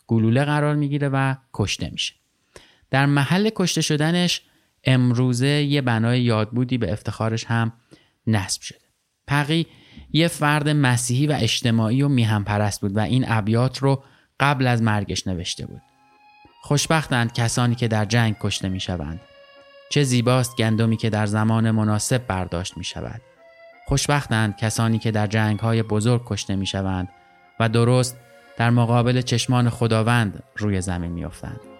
گلوله 0.07 0.45
قرار 0.45 0.75
می‌گیره 0.75 1.09
و 1.09 1.35
کشته 1.53 1.89
میشه. 1.89 2.13
در 2.91 3.05
محل 3.05 3.49
کشته 3.55 3.81
شدنش 3.81 4.41
امروزه 4.83 5.47
یه 5.47 5.81
بنای 5.81 6.21
یادبودی 6.21 6.77
به 6.77 6.91
افتخارش 6.91 7.45
هم 7.45 7.73
نصب 8.27 8.61
شده. 8.61 8.79
پقی 9.27 9.67
یه 10.13 10.27
فرد 10.27 10.69
مسیحی 10.69 11.27
و 11.27 11.37
اجتماعی 11.39 12.01
و 12.01 12.07
میهم 12.07 12.43
پرست 12.43 12.81
بود 12.81 12.97
و 12.97 12.99
این 12.99 13.25
ابیات 13.27 13.77
رو 13.77 14.03
قبل 14.39 14.67
از 14.67 14.81
مرگش 14.81 15.27
نوشته 15.27 15.65
بود. 15.65 15.81
خوشبختند 16.65 17.33
کسانی 17.33 17.75
که 17.75 17.87
در 17.87 18.05
جنگ 18.05 18.35
کشته 18.39 18.69
می 18.69 18.79
شوند. 18.79 19.21
چه 19.89 20.03
زیباست 20.03 20.55
گندمی 20.55 20.97
که 20.97 21.09
در 21.09 21.25
زمان 21.25 21.71
مناسب 21.71 22.27
برداشت 22.27 22.77
می 22.77 22.83
شود. 22.83 23.21
خوشبختند 23.85 24.57
کسانی 24.57 24.99
که 24.99 25.11
در 25.11 25.27
جنگ 25.27 25.59
های 25.59 25.83
بزرگ 25.83 26.21
کشته 26.25 26.55
می 26.55 26.65
شوند 26.65 27.09
و 27.59 27.69
درست 27.69 28.17
در 28.57 28.69
مقابل 28.69 29.21
چشمان 29.21 29.69
خداوند 29.69 30.43
روی 30.57 30.81
زمین 30.81 31.11
می 31.11 31.25
افتند. 31.25 31.72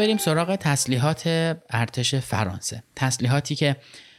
بریم 0.00 0.16
سراغ 0.16 0.56
تسلیحات 0.56 1.26
ارتش 1.70 2.14
فرانسه 2.14 2.82
تسلیحاتی 2.96 3.54
که 3.54 3.76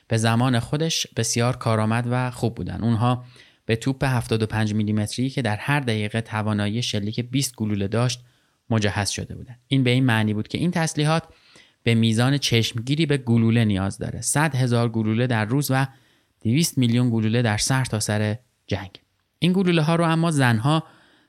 به 0.07 0.17
زمان 0.17 0.59
خودش 0.59 1.07
بسیار 1.15 1.55
کارآمد 1.55 2.07
و 2.11 2.31
خوب 2.31 2.55
بودن 2.55 2.83
اونها 2.83 3.25
به 3.65 3.75
توپ 3.75 4.03
75 4.03 4.73
میلیمتری 4.73 5.29
که 5.29 5.41
در 5.41 5.55
هر 5.55 5.79
دقیقه 5.79 6.21
توانایی 6.21 6.81
شلیک 6.81 7.19
20 7.19 7.55
گلوله 7.55 7.87
داشت 7.87 8.23
مجهز 8.69 9.09
شده 9.09 9.35
بودند. 9.35 9.59
این 9.67 9.83
به 9.83 9.89
این 9.89 10.05
معنی 10.05 10.33
بود 10.33 10.47
که 10.47 10.57
این 10.57 10.71
تسلیحات 10.71 11.23
به 11.83 11.95
میزان 11.95 12.37
چشمگیری 12.37 13.05
به 13.05 13.17
گلوله 13.17 13.65
نیاز 13.65 13.97
داره. 13.97 14.21
100 14.21 14.55
هزار 14.55 14.89
گلوله 14.89 15.27
در 15.27 15.45
روز 15.45 15.71
و 15.71 15.87
200 16.41 16.77
میلیون 16.77 17.09
گلوله 17.09 17.41
در 17.41 17.57
سر 17.57 17.85
تا 17.85 17.99
سر 17.99 18.37
جنگ. 18.67 18.91
این 19.39 19.53
گلوله 19.53 19.81
ها 19.81 19.95
رو 19.95 20.05
اما 20.05 20.31
زنها 20.31 20.83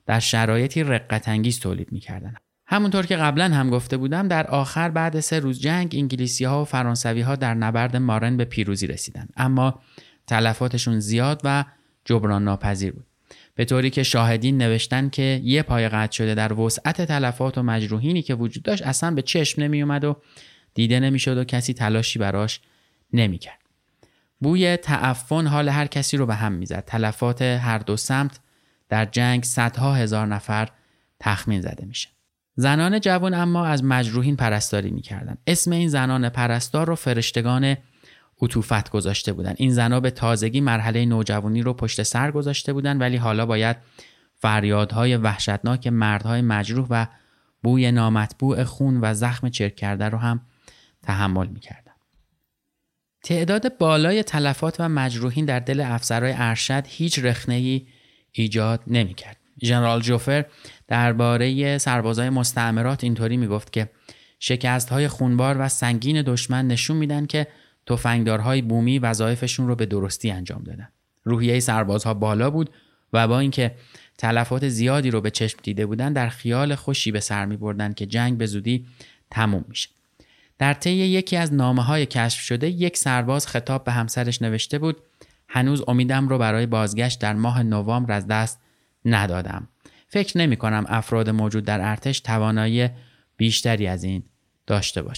در 0.06 0.20
شرایطی 0.20 0.82
رقت 0.82 1.28
انگیز 1.28 1.60
تولید 1.60 1.92
می‌کردن. 1.92 2.34
همونطور 2.72 3.06
که 3.06 3.16
قبلا 3.16 3.44
هم 3.44 3.70
گفته 3.70 3.96
بودم 3.96 4.28
در 4.28 4.46
آخر 4.46 4.88
بعد 4.88 5.20
سه 5.20 5.38
روز 5.38 5.61
جنگ 5.61 5.94
انگلیسی 5.98 6.44
ها 6.44 6.62
و 6.62 6.64
فرانسوی 6.64 7.20
ها 7.20 7.37
در 7.37 7.54
نبرد 7.54 7.96
مارن 7.96 8.37
به 8.37 8.44
پیروزی 8.44 8.87
رسیدن 8.87 9.28
اما 9.37 9.80
تلفاتشون 10.26 11.00
زیاد 11.00 11.40
و 11.44 11.64
جبران 12.04 12.44
ناپذیر 12.44 12.92
بود 12.92 13.06
به 13.54 13.64
طوری 13.64 13.90
که 13.90 14.02
شاهدین 14.02 14.58
نوشتن 14.58 15.08
که 15.08 15.40
یه 15.44 15.62
پای 15.62 15.88
قطع 15.88 16.12
شده 16.12 16.35
در 16.35 16.52
وسعت 16.52 17.02
تلفات 17.02 17.58
و 17.58 17.62
مجروحینی 17.62 18.22
که 18.22 18.35
وجود 18.35 18.62
داشت 18.62 18.87
اصلا 18.87 19.11
به 19.11 19.22
چشم 19.22 19.62
نمی 19.62 19.82
اومد 19.82 20.04
و 20.04 20.16
دیده 20.74 21.00
نمی‌شد 21.00 21.38
و 21.38 21.44
کسی 21.44 21.74
تلاشی 21.74 22.18
براش 22.18 22.61
نمی‌کرد. 23.12 23.58
بوی 24.40 24.76
تعفن 24.76 25.46
حال 25.46 25.68
هر 25.68 25.87
کسی 25.87 26.16
رو 26.16 26.26
به 26.26 26.35
هم 26.35 26.52
می‌زد. 26.52 26.85
تلفات 26.87 27.42
هر 27.42 27.78
دو 27.78 27.96
سمت 27.96 28.40
در 28.88 29.04
جنگ 29.04 29.44
صدها 29.44 29.94
هزار 29.94 30.26
نفر 30.26 30.68
تخمین 31.20 31.61
زده 31.61 31.85
میشه. 31.85 32.12
زنان 32.54 33.00
جوان 33.00 33.34
اما 33.34 33.66
از 33.66 33.84
مجروحین 33.84 34.36
پرستاری 34.36 34.90
می‌کردن. 34.90 35.36
اسم 35.46 35.70
این 35.70 35.88
زنان 35.88 36.28
پرستار 36.28 36.86
رو 36.86 36.94
فرشتگان 36.94 37.76
عطوفت 38.42 38.90
گذاشته 38.90 39.32
بودن 39.32 39.54
این 39.56 39.70
زنها 39.70 40.00
به 40.00 40.10
تازگی 40.10 40.60
مرحله 40.60 41.04
نوجوانی 41.04 41.62
رو 41.62 41.74
پشت 41.74 42.02
سر 42.02 42.30
گذاشته 42.30 42.72
بودن 42.72 42.98
ولی 42.98 43.16
حالا 43.16 43.46
باید 43.46 43.76
فریادهای 44.34 45.16
وحشتناک 45.16 45.86
مردهای 45.86 46.40
مجروح 46.40 46.86
و 46.90 47.06
بوی 47.62 47.92
نامطبوع 47.92 48.64
خون 48.64 48.98
و 49.02 49.14
زخم 49.14 49.48
چرک 49.48 49.76
کرده 49.76 50.08
رو 50.08 50.18
هم 50.18 50.40
تحمل 51.02 51.46
می‌کردن 51.46 51.92
تعداد 53.24 53.78
بالای 53.78 54.22
تلفات 54.22 54.76
و 54.78 54.88
مجروحین 54.88 55.44
در 55.44 55.60
دل 55.60 55.80
افسرهای 55.80 56.34
ارشد 56.36 56.84
هیچ 56.86 57.18
رخنه‌ای 57.18 57.86
ایجاد 58.32 58.82
نمی‌کرد. 58.86 59.36
ژنرال 59.62 60.00
جوفر 60.00 60.44
درباره 60.92 61.78
سربازای 61.78 62.31
مستعمرات 62.31 63.05
اینطوری 63.05 63.37
می‌گفت 63.37 63.72
که 63.72 63.90
شکست 64.38 64.88
های 64.88 65.09
خونبار 65.09 65.57
و 65.59 65.68
سنگین 65.68 66.22
دشمن 66.22 66.66
نشون 66.66 66.96
میدن 66.96 67.26
که 67.26 67.46
تفنگدارهای 67.87 68.62
بومی 68.62 68.98
وظایفشون 68.98 69.68
رو 69.68 69.76
به 69.76 69.87
درستی 69.87 70.31
انجام 70.31 70.62
دادن. 70.62 70.88
روحیه 71.24 71.61
سربازها 71.61 72.14
بالا 72.14 72.50
بود 72.50 72.70
و 73.12 73.28
با 73.28 73.38
اینکه 73.38 73.74
تلفات 74.18 74.68
زیادی 74.68 75.11
رو 75.11 75.20
به 75.20 75.31
چشم 75.31 75.59
دیده 75.62 75.87
بودن 75.87 76.12
در 76.12 76.28
خیال 76.28 76.74
خوشی 76.74 77.12
به 77.12 77.20
سر 77.20 77.46
می 77.46 77.57
بردن 77.57 77.92
که 77.92 78.07
جنگ 78.07 78.38
به 78.38 78.46
زودی 78.46 78.87
تموم 79.31 79.64
میشه. 79.68 79.88
در 80.59 80.74
طی 80.74 80.90
یکی 80.90 81.37
از 81.37 81.55
نامه 81.55 81.83
های 81.83 82.07
کشف 82.07 82.40
شده 82.40 82.68
یک 82.70 82.96
سرباز 82.96 83.46
خطاب 83.46 83.85
به 83.85 83.92
همسرش 83.92 84.42
نوشته 84.42 84.78
بود 84.78 85.02
هنوز 85.48 85.83
امیدم 85.88 86.28
رو 86.28 86.38
برای 86.38 86.66
بازگشت 86.66 87.20
در 87.20 87.35
ماه 87.35 87.62
نوامبر 87.62 88.12
از 88.12 88.26
دست 88.26 88.61
ندادم. 89.05 89.68
فکر 90.12 90.38
نمی 90.38 90.55
کنم 90.55 90.86
افراد 90.88 91.29
موجود 91.29 91.65
در 91.65 91.89
ارتش 91.89 92.19
توانایی 92.19 92.89
بیشتری 93.38 93.88
از 93.88 94.03
این 94.03 94.23
داشته 94.67 95.01
باشه. 95.01 95.17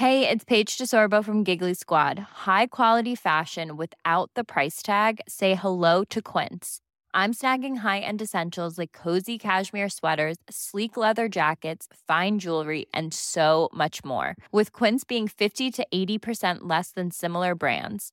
Hey, 0.00 0.26
it's 0.30 0.44
Paige 0.44 0.78
DeSorbo 0.78 1.22
from 1.22 1.44
Giggly 1.44 1.74
Squad. 1.74 2.18
High 2.46 2.68
quality 2.68 3.14
fashion 3.14 3.76
without 3.76 4.30
the 4.34 4.44
price 4.44 4.80
tag. 4.82 5.20
Say 5.28 5.54
hello 5.54 6.04
to 6.04 6.22
Quince. 6.22 6.80
I'm 7.12 7.34
snagging 7.34 7.78
high-end 7.78 8.22
essentials 8.22 8.78
like 8.78 8.92
cozy 8.92 9.36
cashmere 9.36 9.88
sweaters, 9.88 10.36
sleek 10.48 10.96
leather 10.96 11.28
jackets, 11.28 11.88
fine 12.08 12.38
jewelry, 12.38 12.86
and 12.94 13.12
so 13.12 13.68
much 13.74 14.02
more. 14.02 14.36
With 14.52 14.72
Quince 14.72 15.04
being 15.04 15.28
50 15.28 15.70
to 15.70 15.86
80% 15.92 16.60
less 16.62 16.92
than 16.92 17.10
similar 17.10 17.54
brands. 17.54 18.12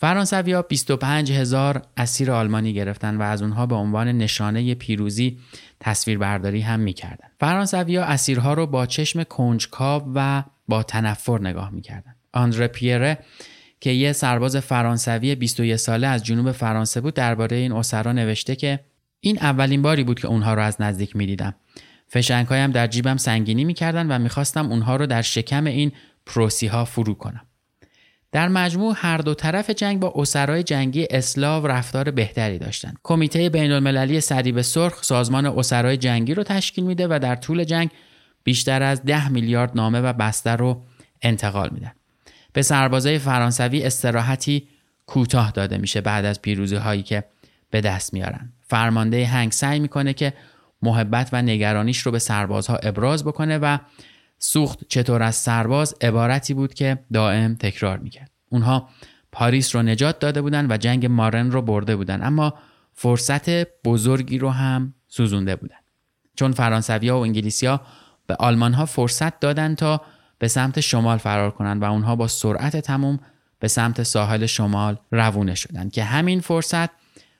فرانسوی 0.00 0.52
ها 0.52 0.62
25 0.62 1.32
هزار 1.32 1.82
اسیر 1.96 2.32
آلمانی 2.32 2.72
گرفتن 2.72 3.16
و 3.16 3.22
از 3.22 3.42
اونها 3.42 3.66
به 3.66 3.74
عنوان 3.74 4.08
نشانه 4.08 4.74
پیروزی 4.74 5.38
تصویر 5.80 6.18
برداری 6.18 6.60
هم 6.60 6.80
می‌کردن. 6.80 7.28
فرانسوی 7.40 7.96
ها 7.96 8.04
اسیرها 8.04 8.54
رو 8.54 8.66
با 8.66 8.86
چشم 8.86 9.22
کنجکاو 9.22 10.02
و 10.14 10.42
با 10.68 10.82
تنفر 10.82 11.40
نگاه 11.40 11.70
می‌کردن. 11.70 12.14
آندره 12.32 12.66
پیره 12.66 13.18
که 13.80 13.90
یه 13.90 14.12
سرباز 14.12 14.56
فرانسوی 14.56 15.34
21 15.34 15.76
ساله 15.76 16.06
از 16.06 16.24
جنوب 16.24 16.52
فرانسه 16.52 17.00
بود 17.00 17.14
درباره 17.14 17.56
این 17.56 17.72
اسرا 17.72 18.12
نوشته 18.12 18.56
که 18.56 18.80
این 19.20 19.38
اولین 19.38 19.82
باری 19.82 20.04
بود 20.04 20.20
که 20.20 20.28
اونها 20.28 20.54
رو 20.54 20.62
از 20.62 20.80
نزدیک 20.80 21.16
می‌دیدم 21.16 21.54
فشنگهایم 22.08 22.70
در 22.70 22.86
جیبم 22.86 23.16
سنگینی 23.16 23.64
می‌کردن 23.64 24.06
و 24.06 24.18
می‌خواستم 24.18 24.70
اونها 24.70 24.96
رو 24.96 25.06
در 25.06 25.22
شکم 25.22 25.64
این 25.64 25.92
پروسی 26.26 26.66
ها 26.66 26.84
فرو 26.84 27.14
کنم 27.14 27.46
در 28.32 28.48
مجموع 28.48 28.94
هر 28.96 29.18
دو 29.18 29.34
طرف 29.34 29.70
جنگ 29.70 30.00
با 30.00 30.12
اسرای 30.16 30.62
جنگی 30.62 31.06
اسلاو 31.10 31.66
رفتار 31.66 32.10
بهتری 32.10 32.58
داشتند. 32.58 32.98
کمیته 33.02 33.48
بین 33.48 33.72
المللی 33.72 34.20
صلیب 34.20 34.62
سرخ 34.62 35.02
سازمان 35.02 35.46
اسرای 35.46 35.96
جنگی 35.96 36.34
رو 36.34 36.42
تشکیل 36.42 36.84
میده 36.84 37.06
و 37.10 37.18
در 37.22 37.36
طول 37.36 37.64
جنگ 37.64 37.90
بیشتر 38.44 38.82
از 38.82 39.04
10 39.04 39.28
میلیارد 39.28 39.70
نامه 39.74 40.00
و 40.00 40.12
بسته 40.12 40.50
رو 40.50 40.82
انتقال 41.22 41.70
میدن. 41.72 41.92
به 42.52 42.62
سربازای 42.62 43.18
فرانسوی 43.18 43.82
استراحتی 43.82 44.68
کوتاه 45.06 45.50
داده 45.50 45.78
میشه 45.78 46.00
بعد 46.00 46.24
از 46.24 46.42
پیروزی 46.42 46.76
هایی 46.76 47.02
که 47.02 47.24
به 47.70 47.80
دست 47.80 48.12
میارن 48.12 48.52
فرمانده 48.68 49.26
هنگ 49.26 49.52
سعی 49.52 49.80
می‌کنه 49.80 50.12
که 50.12 50.32
محبت 50.82 51.28
و 51.32 51.42
نگرانیش 51.42 51.98
رو 51.98 52.12
به 52.12 52.18
سربازها 52.18 52.76
ابراز 52.76 53.24
بکنه 53.24 53.58
و 53.58 53.78
سوخت 54.42 54.84
چطور 54.88 55.22
از 55.22 55.36
سرباز 55.36 55.94
عبارتی 56.00 56.54
بود 56.54 56.74
که 56.74 56.98
دائم 57.12 57.54
تکرار 57.54 57.98
می‌کرد. 57.98 58.30
اونها 58.48 58.88
پاریس 59.32 59.76
رو 59.76 59.82
نجات 59.82 60.18
داده 60.18 60.42
بودن 60.42 60.72
و 60.72 60.76
جنگ 60.76 61.06
مارن 61.06 61.50
رو 61.50 61.62
برده 61.62 61.96
بودن 61.96 62.22
اما 62.22 62.54
فرصت 62.92 63.48
بزرگی 63.84 64.38
رو 64.38 64.50
هم 64.50 64.94
سوزونده 65.08 65.56
بودن. 65.56 65.76
چون 66.36 66.52
فرانسویا 66.52 67.18
و 67.18 67.22
انگلیسیا 67.22 67.80
به 68.26 68.34
آلمان 68.34 68.72
ها 68.74 68.86
فرصت 68.86 69.40
دادن 69.40 69.74
تا 69.74 70.00
به 70.38 70.48
سمت 70.48 70.80
شمال 70.80 71.18
فرار 71.18 71.50
کنند 71.50 71.82
و 71.82 71.84
اونها 71.84 72.16
با 72.16 72.28
سرعت 72.28 72.76
تموم 72.76 73.20
به 73.58 73.68
سمت 73.68 74.02
ساحل 74.02 74.46
شمال 74.46 74.96
روونه 75.10 75.54
شدند 75.54 75.92
که 75.92 76.04
همین 76.04 76.40
فرصت 76.40 76.90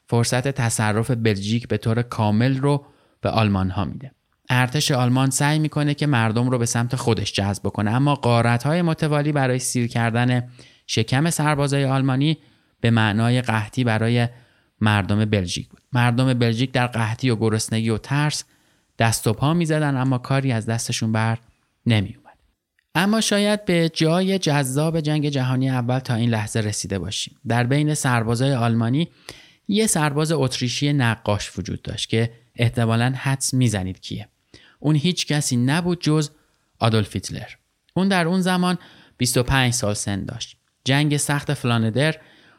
فرصت 0.06 0.48
تصرف 0.48 1.10
بلژیک 1.10 1.68
به 1.68 1.76
طور 1.76 2.02
کامل 2.02 2.56
رو 2.58 2.86
به 3.20 3.30
آلمان 3.30 3.70
ها 3.70 3.84
میده. 3.84 4.12
ارتش 4.52 4.90
آلمان 4.90 5.30
سعی 5.30 5.58
می‌کنه 5.58 5.94
که 5.94 6.06
مردم 6.06 6.50
رو 6.50 6.58
به 6.58 6.66
سمت 6.66 6.96
خودش 6.96 7.32
جذب 7.32 7.62
کنه 7.62 7.90
اما 7.90 8.14
قارت 8.14 8.62
های 8.62 8.82
متوالی 8.82 9.32
برای 9.32 9.58
سیر 9.58 9.86
کردن 9.86 10.48
شکم 10.86 11.30
سربازای 11.30 11.84
آلمانی 11.84 12.38
به 12.80 12.90
معنای 12.90 13.42
قحطی 13.42 13.84
برای 13.84 14.28
مردم 14.80 15.24
بلژیک 15.24 15.68
بود. 15.68 15.80
مردم 15.92 16.34
بلژیک 16.34 16.72
در 16.72 16.86
قحطی 16.86 17.30
و 17.30 17.36
گرسنگی 17.36 17.90
و 17.90 17.98
ترس 17.98 18.44
دست 18.98 19.26
و 19.26 19.32
پا 19.32 19.54
می‌زدن 19.54 19.96
اما 19.96 20.18
کاری 20.18 20.52
از 20.52 20.66
دستشون 20.66 21.12
بر 21.12 21.38
نمی 21.86 22.16
اما 22.94 23.20
شاید 23.20 23.64
به 23.64 23.88
جای 23.94 24.38
جذاب 24.38 25.00
جنگ 25.00 25.28
جهانی 25.28 25.70
اول 25.70 25.98
تا 25.98 26.14
این 26.14 26.30
لحظه 26.30 26.60
رسیده 26.60 26.98
باشیم. 26.98 27.36
در 27.48 27.64
بین 27.64 27.94
سربازای 27.94 28.54
آلمانی 28.54 29.08
یه 29.68 29.86
سرباز 29.86 30.32
اتریشی 30.32 30.92
نقاش 30.92 31.58
وجود 31.58 31.82
داشت 31.82 32.08
که 32.08 32.32
احتمالا 32.56 33.14
حدس 33.16 33.54
می‌زنید 33.54 34.00
کیه. 34.00 34.28
اون 34.80 34.96
هیچ 34.96 35.26
کسی 35.26 35.56
نبود 35.56 36.00
جز 36.00 36.30
آدولف 36.78 37.14
هیتلر. 37.14 37.48
اون 37.94 38.08
در 38.08 38.26
اون 38.26 38.40
زمان 38.40 38.78
25 39.16 39.72
سال 39.72 39.94
سن 39.94 40.24
داشت. 40.24 40.56
جنگ 40.84 41.16
سخت 41.16 41.54
فلاندر 41.54 42.16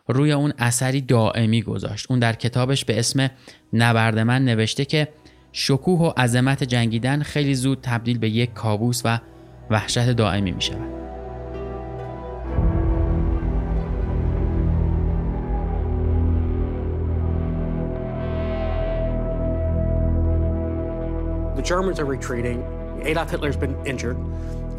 روی 0.07 0.31
اون 0.31 0.53
اثری 0.57 1.01
دائمی 1.01 1.61
گذاشت. 1.61 2.05
اون 2.09 2.19
در 2.19 2.33
کتابش 2.33 2.85
به 2.85 2.99
اسم 2.99 3.29
نبرد 3.73 4.19
من 4.19 4.45
نوشته 4.45 4.85
که 4.85 5.07
شکوه 5.51 5.99
و 5.99 6.11
عظمت 6.17 6.63
جنگیدن 6.63 7.23
خیلی 7.23 7.55
زود 7.55 7.79
تبدیل 7.81 8.17
به 8.17 8.29
یک 8.29 8.53
کابوس 8.53 9.01
و 9.05 9.19
وحشت 9.69 10.09
دائمی 10.09 10.51
می 10.51 10.61
شود. 10.61 11.00
The 21.61 21.67
Germans 21.67 21.99
are 21.99 22.05
retreating. 22.05 22.63
Adolf 23.03 23.29
Hitler's 23.29 23.55
been 23.55 23.77
injured. 23.85 24.17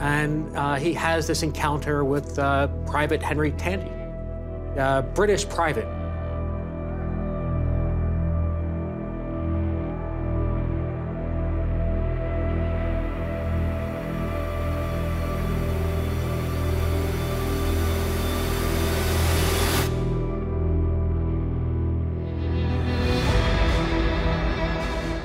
and 0.01 0.57
uh, 0.57 0.75
he 0.75 0.93
has 0.95 1.29
this 1.29 1.45
encounter 1.45 2.05
with 2.05 2.37
uh, 2.41 2.67
Private 2.87 3.23
Henry 3.23 3.53
Tandy, 3.53 3.89
a 4.77 5.03
British 5.15 5.49
private. 5.49 5.87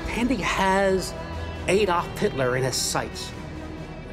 Tandy 0.06 0.36
has 0.36 1.12
Adolf 1.68 2.18
Hitler 2.18 2.56
in 2.56 2.62
his 2.62 2.74
sights. 2.74 3.30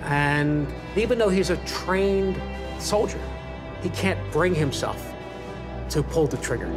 And 0.01 0.67
even 0.95 1.17
though 1.17 1.29
he's 1.29 1.49
a 1.49 1.57
trained 1.65 2.39
soldier, 2.79 3.19
he 3.81 3.89
can't 3.89 4.19
bring 4.31 4.53
himself 4.53 5.13
to 5.89 6.03
pull 6.03 6.27
the 6.27 6.37
trigger. 6.37 6.67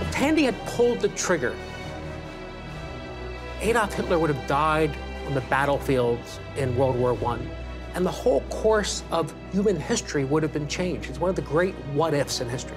If 0.00 0.10
Tandy 0.10 0.42
had 0.42 0.58
pulled 0.66 1.00
the 1.00 1.08
trigger, 1.10 1.54
Adolf 3.60 3.94
Hitler 3.94 4.18
would 4.18 4.30
have 4.30 4.46
died 4.48 4.90
on 5.26 5.34
the 5.34 5.42
battlefields 5.42 6.40
in 6.56 6.76
World 6.76 6.96
War 6.96 7.16
I, 7.24 7.38
and 7.94 8.04
the 8.04 8.10
whole 8.10 8.40
course 8.50 9.04
of 9.12 9.32
human 9.52 9.78
history 9.78 10.24
would 10.24 10.42
have 10.42 10.52
been 10.52 10.68
changed. 10.68 11.08
It's 11.08 11.20
one 11.20 11.30
of 11.30 11.36
the 11.36 11.42
great 11.42 11.74
what 11.94 12.14
ifs 12.14 12.40
in 12.40 12.48
history. 12.48 12.76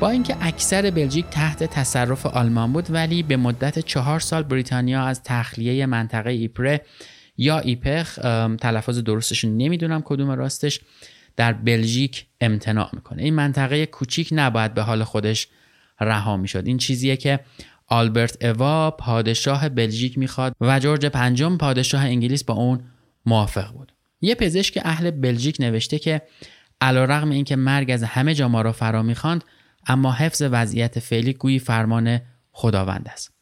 با 0.00 0.10
اینکه 0.10 0.36
اکثر 0.40 0.90
بلژیک 0.90 1.26
تحت 1.30 1.64
تصرف 1.64 2.26
آلمان 2.26 2.72
بود 2.72 2.86
ولی 2.90 3.22
به 3.22 3.36
مدت 3.36 3.78
چهار 3.78 4.20
سال 4.20 4.42
بریتانیا 4.42 5.02
از 5.02 5.22
تخلیه 5.22 5.86
منطقه 5.86 6.30
ایپره 6.30 6.80
یا 7.36 7.58
ایپخ 7.58 8.14
تلفظ 8.60 8.98
درستش 8.98 9.44
نمی‌دونم 9.44 10.02
کدوم 10.04 10.30
راستش 10.30 10.80
در 11.36 11.52
بلژیک 11.52 12.26
امتناع 12.40 12.90
می‌کنه. 12.92 13.22
این 13.22 13.34
منطقه 13.34 13.86
کوچیک 13.86 14.28
نباید 14.32 14.74
به 14.74 14.82
حال 14.82 15.04
خودش 15.04 15.48
رها 16.00 16.36
می‌شد. 16.36 16.66
این 16.66 16.78
چیزیه 16.78 17.16
که 17.16 17.40
آلبرت 17.86 18.44
اوا 18.44 18.90
پادشاه 18.90 19.68
بلژیک 19.68 20.18
می‌خواد 20.18 20.56
و 20.60 20.78
جورج 20.78 21.06
پنجم 21.06 21.56
پادشاه 21.56 22.04
انگلیس 22.04 22.44
با 22.44 22.54
اون 22.54 22.80
موافق 23.26 23.72
بود. 23.72 23.92
یه 24.20 24.34
پزشک 24.34 24.78
اهل 24.84 25.10
بلژیک 25.10 25.56
نوشته 25.60 25.98
که 25.98 26.22
علیرغم 26.80 27.30
اینکه 27.30 27.56
مرگ 27.56 27.90
از 27.90 28.02
همه 28.02 28.34
جا 28.34 28.48
ما 28.48 28.62
را 28.62 28.72
فرا 28.72 29.02
می‌خواند 29.02 29.44
اما 29.86 30.12
حفظ 30.12 30.42
وضعیت 30.50 30.98
فعلی 30.98 31.32
گویی 31.32 31.58
فرمان 31.58 32.20
خداوند 32.52 33.08
است. 33.12 33.36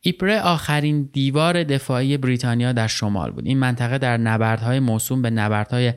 ایپره 0.00 0.40
آخرین 0.40 1.10
دیوار 1.12 1.64
دفاعی 1.64 2.16
بریتانیا 2.16 2.72
در 2.72 2.86
شمال 2.86 3.30
بود. 3.30 3.46
این 3.46 3.58
منطقه 3.58 3.98
در 3.98 4.16
نبردهای 4.16 4.80
موسوم 4.80 5.22
به 5.22 5.30
نبردهای 5.30 5.92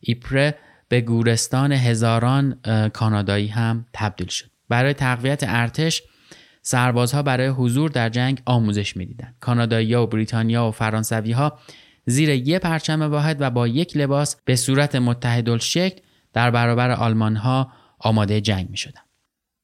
ایپره 0.00 0.54
به 0.88 1.00
گورستان 1.00 1.72
هزاران 1.72 2.60
کانادایی 2.92 3.48
هم 3.48 3.86
تبدیل 3.92 4.26
شد. 4.26 4.50
برای 4.68 4.94
تقویت 4.94 5.44
ارتش 5.46 6.02
سربازها 6.62 7.22
برای 7.22 7.46
حضور 7.46 7.90
در 7.90 8.08
جنگ 8.08 8.42
آموزش 8.44 8.96
می‌دیدند. 8.96 9.36
کانادایی 9.40 9.94
و 9.94 10.06
بریتانیا 10.06 10.68
و 10.68 10.70
فرانسوی 10.70 11.32
ها 11.32 11.58
زیر 12.06 12.28
یک 12.28 12.56
پرچم 12.60 13.02
واحد 13.02 13.36
و 13.40 13.50
با 13.50 13.68
یک 13.68 13.96
لباس 13.96 14.36
به 14.44 14.56
صورت 14.56 14.94
متحدالشکل 14.96 16.00
در 16.32 16.50
برابر 16.50 16.90
آلمان 16.90 17.36
ها 17.36 17.72
آماده 17.98 18.40
جنگ 18.40 18.70
می 18.70 18.76
شدن. 18.76 19.00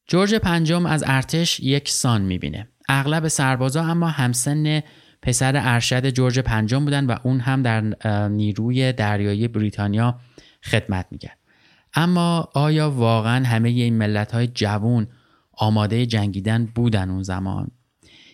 جورج 0.06 0.34
پنجم 0.34 0.86
از 0.86 1.04
ارتش 1.06 1.60
یک 1.60 1.88
سان 1.88 2.22
می‌بینه. 2.22 2.68
اغلب 2.88 3.28
سربازا 3.28 3.84
اما 3.84 4.08
همسن 4.08 4.82
پسر 5.22 5.52
ارشد 5.56 6.10
جورج 6.10 6.38
پنجم 6.38 6.84
بودن 6.84 7.06
و 7.06 7.16
اون 7.22 7.40
هم 7.40 7.62
در 7.62 7.80
نیروی 8.28 8.92
دریایی 8.92 9.48
بریتانیا 9.48 10.20
خدمت 10.62 11.06
می‌کرد. 11.10 11.38
اما 11.94 12.48
آیا 12.54 12.90
واقعا 12.90 13.46
همه 13.46 13.68
این 13.68 13.98
ملت 13.98 14.32
های 14.32 14.46
جوون 14.46 15.06
آماده 15.52 16.06
جنگیدن 16.06 16.66
بودن 16.66 17.10
اون 17.10 17.22
زمان؟ 17.22 17.70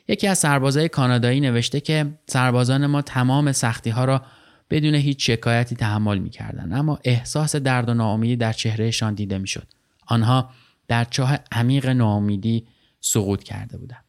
یکی 0.09 0.27
از 0.27 0.39
سربازای 0.39 0.89
کانادایی 0.89 1.41
نوشته 1.41 1.81
که 1.81 2.07
سربازان 2.27 2.87
ما 2.87 3.03
تمام 3.03 3.53
سختی 3.53 3.91
ها 3.91 4.05
را 4.05 4.23
بدون 4.71 4.95
هیچ 4.95 5.31
شکایتی 5.31 5.77
تحمل 5.77 6.19
می‌کردند 6.19 6.73
اما 6.73 6.99
احساس 7.05 7.57
درد 7.57 7.89
و 7.89 7.95
ناامیدی 7.95 8.37
در 8.37 8.53
چهرهشان 8.53 9.15
دیده 9.15 9.39
می‌شد. 9.39 9.67
آنها 10.07 10.51
در 10.89 11.05
چاه 11.05 11.39
عمیق 11.53 11.87
ناامیدی 11.87 12.67
سقوط 13.01 13.43
کرده 13.43 13.79
بودند. 13.79 14.05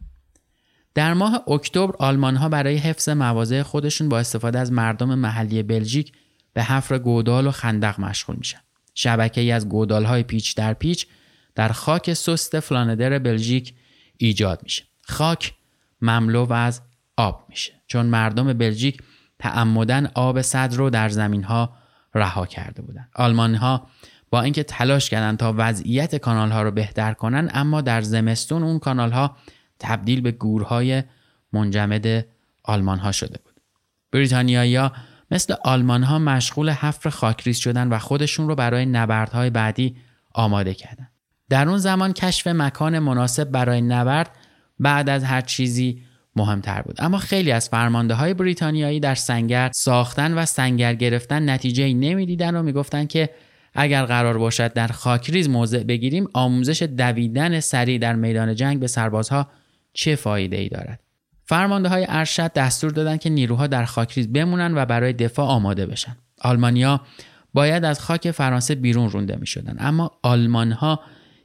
در 0.94 1.14
ماه 1.14 1.44
اکتبر 1.48 1.96
آلمان 2.00 2.36
ها 2.36 2.50
برای 2.50 2.78
حفظ 2.78 3.10
مواضع 3.10 3.62
خودشون 3.62 4.10
با 4.10 4.20
استفاده 4.20 4.60
از 4.60 4.72
مردم 4.72 5.16
محلی 5.16 5.64
بلژیک 5.64 6.14
به 6.54 6.64
حفر 6.64 6.98
گودال 6.98 7.48
و 7.48 7.52
خندق 7.52 8.00
مشغول 8.00 8.36
میشن. 8.36 8.60
شبکه 8.94 9.42
ای 9.42 9.52
از 9.52 9.70
گودال 9.70 10.06
های 10.06 10.24
پیچ 10.24 10.56
در 10.56 10.74
پیچ 10.74 11.08
در 11.56 11.70
خاک 11.70 12.14
سست 12.14 12.60
فلاندر 12.60 13.20
بلژیک 13.20 13.74
ایجاد 14.18 14.60
میشه. 14.64 14.84
خاک 15.02 15.54
مملو 16.02 16.54
از 16.54 16.82
آب 17.18 17.46
میشه 17.50 17.74
چون 17.88 18.06
مردم 18.06 18.54
بلژیک 18.54 19.02
تعمدن 19.40 20.06
آب 20.06 20.42
صد 20.42 20.74
رو 20.74 20.90
در 20.90 21.10
زمین 21.10 21.44
ها 21.44 21.78
رها 22.16 22.46
کرده 22.46 22.82
بودن. 22.82 23.08
آلمان 23.16 23.56
ها 23.56 23.88
با 24.30 24.42
اینکه 24.42 24.64
تلاش 24.64 25.10
کردن 25.10 25.36
تا 25.36 25.54
وضعیت 25.58 26.16
کانال 26.16 26.52
ها 26.52 26.62
رو 26.62 26.72
بهتر 26.72 27.14
کنن 27.14 27.50
اما 27.54 27.82
در 27.82 28.02
زمستون 28.02 28.64
اون 28.64 28.80
کانال 28.80 29.12
ها 29.12 29.38
تبدیل 29.80 30.22
به 30.22 30.32
گورهای 30.32 31.04
منجمد 31.54 32.26
آلمان 32.64 33.00
ها 33.00 33.12
شده 33.12 33.40
بود. 33.46 33.54
بریتانیایی 34.12 34.90
مثل 35.32 35.56
آلمان 35.64 36.04
ها 36.04 36.20
مشغول 36.20 36.70
حفر 36.70 37.10
خاکریز 37.10 37.58
شدن 37.58 37.88
و 37.88 38.00
خودشون 38.00 38.48
رو 38.48 38.56
برای 38.56 38.86
نبردهای 38.86 39.50
بعدی 39.50 39.96
آماده 40.34 40.74
کردن. 40.74 41.08
در 41.50 41.70
اون 41.70 41.78
زمان 41.78 42.14
کشف 42.14 42.48
مکان 42.48 43.00
مناسب 43.00 43.44
برای 43.44 43.82
نبرد 43.82 44.36
بعد 44.80 45.10
از 45.10 45.24
هر 45.24 45.42
چیزی 45.42 46.04
مهمتر 46.36 46.82
بود 46.82 46.96
اما 47.00 47.18
خیلی 47.18 47.52
از 47.52 47.70
فرمانده 47.70 48.14
های 48.14 48.34
بریتانیایی 48.34 49.00
در 49.00 49.16
سنگر 49.16 49.72
ساختن 49.74 50.34
و 50.34 50.46
سنگر 50.46 50.96
گرفتن 50.96 51.50
نتیجه 51.50 51.84
ای 51.84 51.94
نمی‌دیدن 51.94 52.56
و 52.56 52.64
می‌گفتن 52.64 53.06
که 53.06 53.30
اگر 53.74 54.06
قرار 54.06 54.38
باشد 54.38 54.74
در 54.74 54.88
خاکریز 54.88 55.50
موضع 55.50 55.84
بگیریم 55.84 56.28
آموزش 56.34 56.82
دویدن 56.82 57.60
سریع 57.60 57.98
در 57.98 58.16
میدان 58.16 58.56
جنگ 58.56 58.80
به 58.80 58.88
سربازها 58.88 59.48
چه 59.94 60.16
فایده 60.16 60.58
ای 60.58 60.70
دارد 60.70 61.00
فرمانده 61.46 61.90
های 61.90 62.06
ارشد 62.10 62.54
دستور 62.54 62.92
دادند 62.92 63.20
که 63.20 63.30
نیروها 63.30 63.68
در 63.68 63.86
خاکریز 63.86 64.34
بمونن 64.34 64.78
و 64.78 64.86
برای 64.86 65.14
دفاع 65.14 65.48
آماده 65.48 65.86
بشن 65.86 66.18
آلمانیا 66.42 67.02
باید 67.54 67.86
از 67.86 68.00
خاک 68.00 68.32
فرانسه 68.32 68.76
بیرون 68.76 69.10
رونده 69.10 69.38
می 69.40 69.48
شدن. 69.48 69.76
اما 69.80 70.12
آلمان 70.24 70.72
ها 70.72 71.00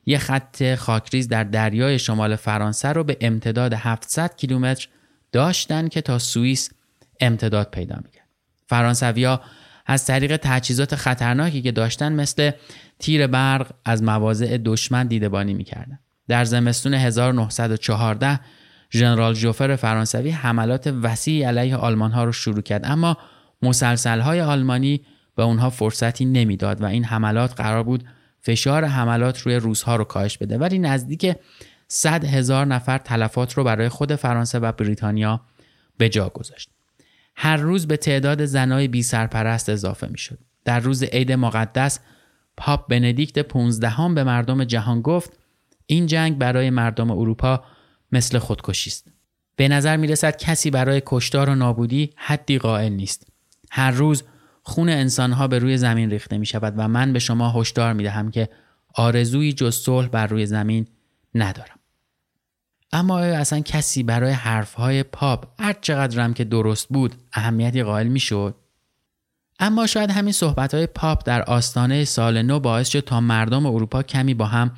یک 0.06 0.18
خط 0.18 0.74
خاکریز 0.74 1.28
در 1.28 1.44
دریای 1.44 1.98
شمال 1.98 2.36
فرانسه 2.36 2.88
رو 2.88 3.04
به 3.04 3.16
امتداد 3.20 3.74
700 3.74 4.36
کیلومتر 4.36 4.88
داشتن 5.32 5.88
که 5.88 6.00
تا 6.00 6.18
سوئیس 6.18 6.70
امتداد 7.20 7.70
پیدا 7.70 7.96
می‌کرد. 8.04 8.28
فرانسویا 8.66 9.40
از 9.86 10.06
طریق 10.06 10.36
تجهیزات 10.36 10.94
خطرناکی 10.94 11.62
که 11.62 11.72
داشتن 11.72 12.12
مثل 12.12 12.50
تیر 12.98 13.26
برق 13.26 13.70
از 13.84 14.02
مواضع 14.02 14.58
دشمن 14.64 15.06
دیدبانی 15.06 15.54
می‌کردن. 15.54 15.98
در 16.28 16.44
زمستون 16.44 16.94
1914 16.94 18.40
ژنرال 18.92 19.34
جوفر 19.34 19.76
فرانسوی 19.76 20.30
حملات 20.30 20.86
وسیعی 21.02 21.42
علیه 21.42 21.76
آلمان 21.76 22.12
ها 22.12 22.24
رو 22.24 22.32
شروع 22.32 22.62
کرد 22.62 22.82
اما 22.84 23.16
مسلسل 23.62 24.20
های 24.20 24.40
آلمانی 24.40 25.00
به 25.36 25.42
اونها 25.42 25.70
فرصتی 25.70 26.24
نمی‌داد 26.24 26.82
و 26.82 26.84
این 26.84 27.04
حملات 27.04 27.54
قرار 27.60 27.82
بود 27.82 28.04
فشار 28.40 28.84
حملات 28.84 29.40
روی 29.40 29.56
روزها 29.56 29.96
رو 29.96 30.04
کاهش 30.04 30.38
بده 30.38 30.58
ولی 30.58 30.78
نزدیک 30.78 31.36
100 31.88 32.24
هزار 32.24 32.66
نفر 32.66 32.98
تلفات 32.98 33.52
رو 33.52 33.64
برای 33.64 33.88
خود 33.88 34.14
فرانسه 34.14 34.58
و 34.58 34.72
بریتانیا 34.72 35.40
به 35.98 36.08
جا 36.08 36.28
گذاشت. 36.28 36.73
هر 37.36 37.56
روز 37.56 37.86
به 37.86 37.96
تعداد 37.96 38.44
زنای 38.44 38.88
بی 38.88 39.02
سرپرست 39.02 39.68
اضافه 39.68 40.06
می 40.06 40.18
شد. 40.18 40.38
در 40.64 40.80
روز 40.80 41.02
عید 41.02 41.32
مقدس 41.32 42.00
پاپ 42.56 42.88
بندیکت 42.88 43.38
15 43.38 44.14
به 44.14 44.24
مردم 44.24 44.64
جهان 44.64 45.02
گفت 45.02 45.38
این 45.86 46.06
جنگ 46.06 46.38
برای 46.38 46.70
مردم 46.70 47.10
اروپا 47.10 47.64
مثل 48.12 48.38
خودکشی 48.38 48.90
است. 48.90 49.12
به 49.56 49.68
نظر 49.68 49.96
می 49.96 50.06
رسد 50.06 50.36
کسی 50.36 50.70
برای 50.70 51.02
کشتار 51.06 51.50
و 51.50 51.54
نابودی 51.54 52.10
حدی 52.16 52.58
قائل 52.58 52.92
نیست. 52.92 53.26
هر 53.70 53.90
روز 53.90 54.22
خون 54.62 54.88
انسانها 54.88 55.48
به 55.48 55.58
روی 55.58 55.76
زمین 55.76 56.10
ریخته 56.10 56.38
می 56.38 56.46
شود 56.46 56.74
و 56.76 56.88
من 56.88 57.12
به 57.12 57.18
شما 57.18 57.50
هشدار 57.50 57.92
می 57.92 58.02
دهم 58.02 58.30
که 58.30 58.48
آرزویی 58.94 59.52
جز 59.52 59.76
صلح 59.76 60.08
بر 60.08 60.26
روی 60.26 60.46
زمین 60.46 60.86
ندارم. 61.34 61.78
اما 62.94 63.18
اصلا 63.18 63.60
کسی 63.60 64.02
برای 64.02 64.32
حرفهای 64.32 65.02
پاپ 65.02 65.46
هر 65.60 65.72
چقدرم 65.72 66.34
که 66.34 66.44
درست 66.44 66.88
بود 66.88 67.14
اهمیتی 67.32 67.82
قائل 67.82 68.06
می 68.06 68.20
شد؟ 68.20 68.54
اما 69.58 69.86
شاید 69.86 70.10
همین 70.10 70.32
صحبت 70.32 70.74
های 70.74 70.86
پاپ 70.86 71.26
در 71.26 71.42
آستانه 71.42 72.04
سال 72.04 72.42
نو 72.42 72.60
باعث 72.60 72.88
شد 72.88 73.00
تا 73.00 73.20
مردم 73.20 73.66
اروپا 73.66 74.02
کمی 74.02 74.34
با 74.34 74.46
هم 74.46 74.72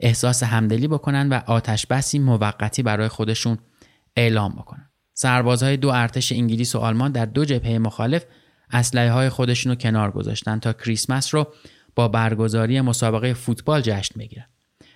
احساس 0.00 0.42
همدلی 0.42 0.88
بکنن 0.88 1.28
و 1.28 1.40
آتش 1.46 1.86
بسی 1.86 2.18
موقتی 2.18 2.82
برای 2.82 3.08
خودشون 3.08 3.58
اعلام 4.16 4.52
بکنن. 4.52 4.90
سربازهای 5.14 5.76
دو 5.76 5.88
ارتش 5.88 6.32
انگلیس 6.32 6.74
و 6.74 6.78
آلمان 6.78 7.12
در 7.12 7.26
دو 7.26 7.44
جبهه 7.44 7.78
مخالف 7.78 8.24
اسلحه 8.70 9.12
های 9.12 9.28
خودشون 9.28 9.72
رو 9.72 9.76
کنار 9.76 10.10
گذاشتن 10.10 10.58
تا 10.58 10.72
کریسمس 10.72 11.34
رو 11.34 11.46
با 11.94 12.08
برگزاری 12.08 12.80
مسابقه 12.80 13.34
فوتبال 13.34 13.80
جشن 13.80 14.18
بگیرن. 14.18 14.46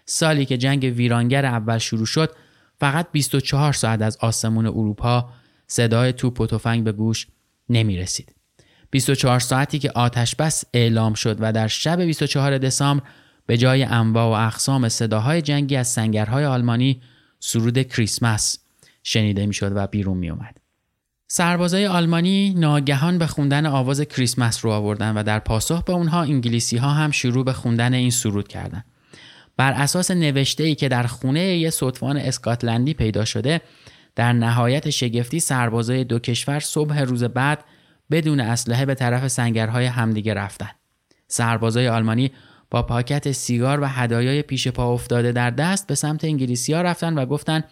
سالی 0.06 0.44
که 0.44 0.58
جنگ 0.58 0.92
ویرانگر 0.96 1.46
اول 1.46 1.78
شروع 1.78 2.06
شد 2.06 2.34
فقط 2.82 3.06
24 3.12 3.72
ساعت 3.72 4.02
از 4.02 4.16
آسمون 4.20 4.66
اروپا 4.66 5.28
صدای 5.66 6.12
توپ 6.12 6.40
و 6.40 6.46
تفنگ 6.46 6.84
به 6.84 6.92
گوش 6.92 7.26
نمی 7.68 7.96
رسید. 7.96 8.34
24 8.90 9.40
ساعتی 9.40 9.78
که 9.78 9.90
آتش 9.90 10.36
بس 10.36 10.64
اعلام 10.74 11.14
شد 11.14 11.36
و 11.40 11.52
در 11.52 11.68
شب 11.68 12.00
24 12.00 12.58
دسامبر 12.58 13.04
به 13.46 13.56
جای 13.56 13.82
انواع 13.82 14.24
و 14.24 14.46
اقسام 14.46 14.88
صداهای 14.88 15.42
جنگی 15.42 15.76
از 15.76 15.88
سنگرهای 15.88 16.44
آلمانی 16.44 17.02
سرود 17.40 17.82
کریسمس 17.82 18.58
شنیده 19.02 19.46
می‌شد 19.46 19.72
و 19.76 19.86
بیرون 19.86 20.16
می 20.16 20.30
اومد. 20.30 20.58
سربازای 21.28 21.86
آلمانی 21.86 22.54
ناگهان 22.54 23.18
به 23.18 23.26
خوندن 23.26 23.66
آواز 23.66 24.00
کریسمس 24.00 24.64
رو 24.64 24.70
آوردن 24.70 25.14
و 25.16 25.22
در 25.22 25.38
پاسخ 25.38 25.84
به 25.84 25.92
اونها 25.92 26.22
انگلیسی 26.22 26.76
ها 26.76 26.90
هم 26.90 27.10
شروع 27.10 27.44
به 27.44 27.52
خوندن 27.52 27.94
این 27.94 28.10
سرود 28.10 28.48
کردند. 28.48 28.84
بر 29.62 29.72
اساس 29.72 30.10
نوشته 30.10 30.64
ای 30.64 30.74
که 30.74 30.88
در 30.88 31.02
خونه 31.02 31.40
یه 31.40 31.70
صدفان 31.70 32.16
اسکاتلندی 32.16 32.94
پیدا 32.94 33.24
شده 33.24 33.60
در 34.16 34.32
نهایت 34.32 34.90
شگفتی 34.90 35.40
سربازای 35.40 36.04
دو 36.04 36.18
کشور 36.18 36.60
صبح 36.60 37.00
روز 37.00 37.24
بعد 37.24 37.64
بدون 38.10 38.40
اسلحه 38.40 38.86
به 38.86 38.94
طرف 38.94 39.28
سنگرهای 39.28 39.86
همدیگه 39.86 40.34
رفتن. 40.34 40.70
سربازای 41.28 41.88
آلمانی 41.88 42.32
با 42.70 42.82
پاکت 42.82 43.32
سیگار 43.32 43.80
و 43.80 43.86
هدایای 43.86 44.42
پیش 44.42 44.68
پا 44.68 44.92
افتاده 44.92 45.32
در 45.32 45.50
دست 45.50 45.86
به 45.86 45.94
سمت 45.94 46.24
انگلیسی 46.24 46.72
رفتن 46.72 47.14
و 47.14 47.26
گفتن 47.26 47.64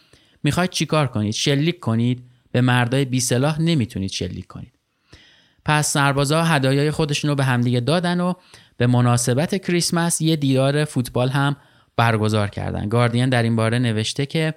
می‌خواید 0.42 0.70
چیکار 0.70 1.06
کنید؟ 1.06 1.34
شلیک 1.34 1.80
کنید؟ 1.80 2.24
به 2.52 2.60
مردای 2.60 3.04
بی 3.04 3.20
سلاح 3.20 3.60
نمی‌تونید 3.60 4.10
شلیک 4.10 4.46
کنید. 4.46 4.72
پس 5.64 5.92
سربازا 5.92 6.44
هدایای 6.44 6.90
خودشون 6.90 7.30
رو 7.30 7.36
به 7.36 7.44
همدیگه 7.44 7.80
دادن 7.80 8.20
و 8.20 8.32
به 8.76 8.86
مناسبت 8.86 9.66
کریسمس 9.66 10.20
یه 10.20 10.36
دیدار 10.36 10.84
فوتبال 10.84 11.28
هم 11.28 11.56
برگزار 12.00 12.48
کردن 12.48 12.88
گاردین 12.88 13.28
در 13.28 13.42
این 13.42 13.56
باره 13.56 13.78
نوشته 13.78 14.26
که 14.26 14.54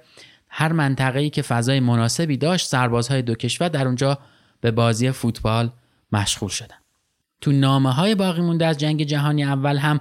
هر 0.48 0.72
منطقه 0.72 1.20
ای 1.20 1.30
که 1.30 1.42
فضای 1.42 1.80
مناسبی 1.80 2.36
داشت 2.36 2.68
سربازهای 2.68 3.22
دو 3.22 3.34
کشور 3.34 3.68
در 3.68 3.86
اونجا 3.86 4.18
به 4.60 4.70
بازی 4.70 5.10
فوتبال 5.10 5.70
مشغول 6.12 6.48
شدن 6.48 6.76
تو 7.40 7.52
نامه 7.52 7.92
های 7.92 8.14
باقی 8.14 8.40
مونده 8.40 8.66
از 8.66 8.78
جنگ 8.78 9.02
جهانی 9.02 9.44
اول 9.44 9.76
هم 9.76 10.00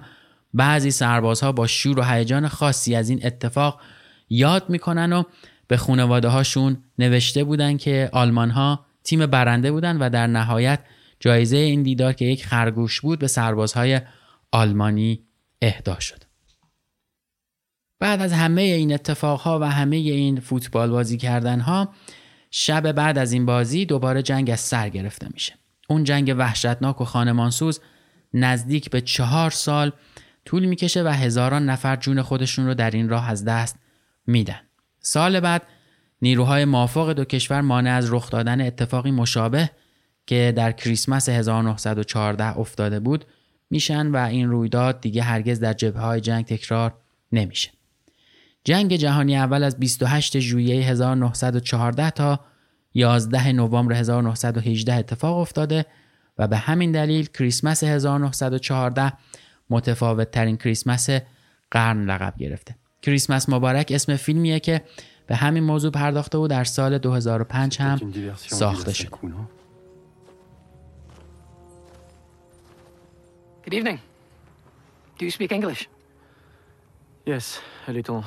بعضی 0.53 0.91
سربازها 0.91 1.51
با 1.51 1.67
شور 1.67 1.99
و 1.99 2.03
هیجان 2.03 2.47
خاصی 2.47 2.95
از 2.95 3.09
این 3.09 3.25
اتفاق 3.25 3.81
یاد 4.29 4.69
می‌کنن 4.69 5.13
و 5.13 5.23
به 5.67 5.77
خانواده 5.77 6.27
هاشون 6.27 6.77
نوشته 6.99 7.43
بودن 7.43 7.77
که 7.77 8.09
آلمان 8.13 8.49
ها 8.49 8.85
تیم 9.03 9.25
برنده 9.25 9.71
بودن 9.71 9.97
و 9.97 10.09
در 10.09 10.27
نهایت 10.27 10.79
جایزه 11.19 11.57
این 11.57 11.83
دیدار 11.83 12.13
که 12.13 12.25
یک 12.25 12.45
خرگوش 12.45 13.01
بود 13.01 13.19
به 13.19 13.27
سربازهای 13.27 14.01
آلمانی 14.51 15.23
اهدا 15.61 15.99
شد. 15.99 16.32
بعد 18.03 18.21
از 18.21 18.33
همه 18.33 18.61
این 18.61 18.93
اتفاقها 18.93 19.59
و 19.59 19.63
همه 19.63 19.95
این 19.95 20.39
فوتبال 20.39 20.89
بازی 20.89 21.17
کردن 21.17 21.59
ها 21.59 21.93
شب 22.51 22.91
بعد 22.91 23.17
از 23.17 23.31
این 23.31 23.45
بازی 23.45 23.85
دوباره 23.85 24.21
جنگ 24.21 24.49
از 24.49 24.59
سر 24.59 24.89
گرفته 24.89 25.27
میشه. 25.33 25.53
اون 25.89 26.03
جنگ 26.03 26.35
وحشتناک 26.37 27.01
و 27.01 27.05
خانمانسوز 27.05 27.79
نزدیک 28.33 28.89
به 28.89 29.01
چهار 29.01 29.51
سال 29.51 29.91
طول 30.45 30.65
می‌کشه 30.65 31.03
و 31.03 31.07
هزاران 31.07 31.69
نفر 31.69 31.95
جون 31.95 32.21
خودشون 32.21 32.65
رو 32.65 32.73
در 32.73 32.91
این 32.91 33.09
راه 33.09 33.29
از 33.29 33.45
دست 33.45 33.75
میدن. 34.27 34.59
سال 34.99 35.39
بعد 35.39 35.63
نیروهای 36.21 36.65
موافق 36.65 37.11
دو 37.13 37.25
کشور 37.25 37.61
مانع 37.61 37.91
از 37.91 38.13
رخ 38.13 38.29
دادن 38.29 38.61
اتفاقی 38.61 39.11
مشابه 39.11 39.69
که 40.27 40.53
در 40.55 40.71
کریسمس 40.71 41.29
1914 41.29 42.57
افتاده 42.57 42.99
بود 42.99 43.25
میشن 43.69 44.07
و 44.07 44.17
این 44.17 44.49
رویداد 44.49 45.01
دیگه 45.01 45.23
هرگز 45.23 45.59
در 45.59 45.73
جبه 45.73 45.99
های 45.99 46.21
جنگ 46.21 46.45
تکرار 46.45 46.93
نمیشه. 47.31 47.71
جنگ 48.63 48.95
جهانی 48.95 49.37
اول 49.37 49.63
از 49.63 49.79
28 49.79 50.39
ژوئیه 50.39 50.85
1914 50.89 52.09
تا 52.09 52.39
11 52.93 53.51
نوامبر 53.51 53.95
1918 53.95 54.93
اتفاق 54.93 55.37
افتاده 55.37 55.85
و 56.37 56.47
به 56.47 56.57
همین 56.57 56.91
دلیل 56.91 57.25
کریسمس 57.25 57.83
1914 57.83 59.13
متفاوت 59.69 60.31
ترین 60.31 60.57
کریسمس 60.57 61.09
قرن 61.71 62.05
لقب 62.05 62.33
گرفته. 62.37 62.75
کریسمس 63.01 63.49
مبارک 63.49 63.91
اسم 63.95 64.15
فیلمیه 64.15 64.59
که 64.59 64.81
به 65.27 65.35
همین 65.35 65.63
موضوع 65.63 65.91
پرداخته 65.91 66.37
و 66.37 66.47
در 66.47 66.63
سال 66.63 66.97
2005 66.97 67.81
هم 67.81 68.13
ساخته 68.35 68.93
شد. 68.93 69.09
Good 73.65 73.73
evening. 73.73 73.99
Do 75.17 75.25
you 75.25 75.31
speak 75.31 75.51
English? 75.51 75.87
Yes, 77.25 77.59
a 77.87 77.91
little. 77.93 78.23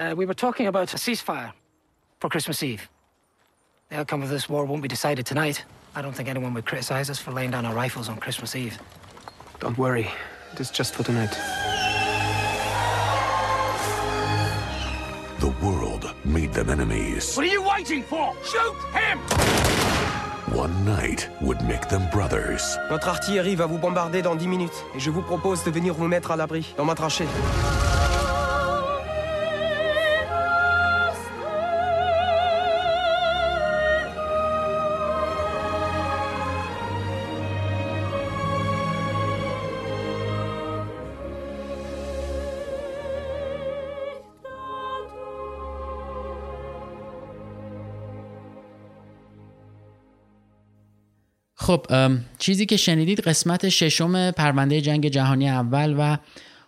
Uh, 0.00 0.14
we 0.16 0.24
were 0.24 0.32
talking 0.32 0.66
about 0.66 0.94
a 0.94 0.96
ceasefire 0.96 1.52
for 2.20 2.30
Christmas 2.30 2.62
Eve. 2.62 2.88
The 3.90 3.96
outcome 3.96 4.22
of 4.22 4.30
this 4.30 4.48
war 4.48 4.64
won't 4.64 4.80
be 4.80 4.88
decided 4.88 5.26
tonight. 5.26 5.62
I 5.94 6.00
don't 6.00 6.14
think 6.14 6.26
anyone 6.26 6.54
would 6.54 6.64
criticize 6.64 7.10
us 7.10 7.18
for 7.18 7.32
laying 7.32 7.50
down 7.50 7.66
our 7.66 7.74
rifles 7.74 8.08
on 8.08 8.16
Christmas 8.16 8.56
Eve. 8.56 8.78
Don't 9.58 9.76
worry. 9.76 10.08
It 10.54 10.60
is 10.60 10.70
just 10.70 10.94
for 10.94 11.02
tonight. 11.02 11.36
The 15.40 15.52
world 15.62 16.14
made 16.24 16.54
them 16.54 16.70
enemies. 16.70 17.36
What 17.36 17.46
are 17.46 17.50
you 17.50 17.62
waiting 17.62 18.02
for? 18.02 18.34
Shoot 18.42 18.76
him! 18.94 19.18
One 20.56 20.82
night 20.86 21.28
would 21.42 21.60
make 21.68 21.90
them 21.90 22.08
brothers. 22.10 22.78
Notre 22.88 23.08
artillerie 23.08 23.54
va 23.54 23.66
vous 23.66 23.78
bombarder 23.78 24.22
dans 24.22 24.34
10 24.34 24.48
minutes 24.48 24.84
et 24.96 24.98
je 24.98 25.10
vous 25.10 25.22
propose 25.22 25.62
de 25.62 25.70
venir 25.70 25.92
vous 25.92 26.08
mettre 26.08 26.30
à 26.30 26.36
l'abri 26.36 26.72
dans 26.78 26.86
ma 26.86 26.94
tranchée. 26.94 27.26
خب 51.70 51.86
چیزی 52.38 52.66
که 52.66 52.76
شنیدید 52.76 53.20
قسمت 53.20 53.68
ششم 53.68 54.30
پرونده 54.30 54.80
جنگ 54.80 55.08
جهانی 55.08 55.48
اول 55.48 55.94
و 55.98 56.16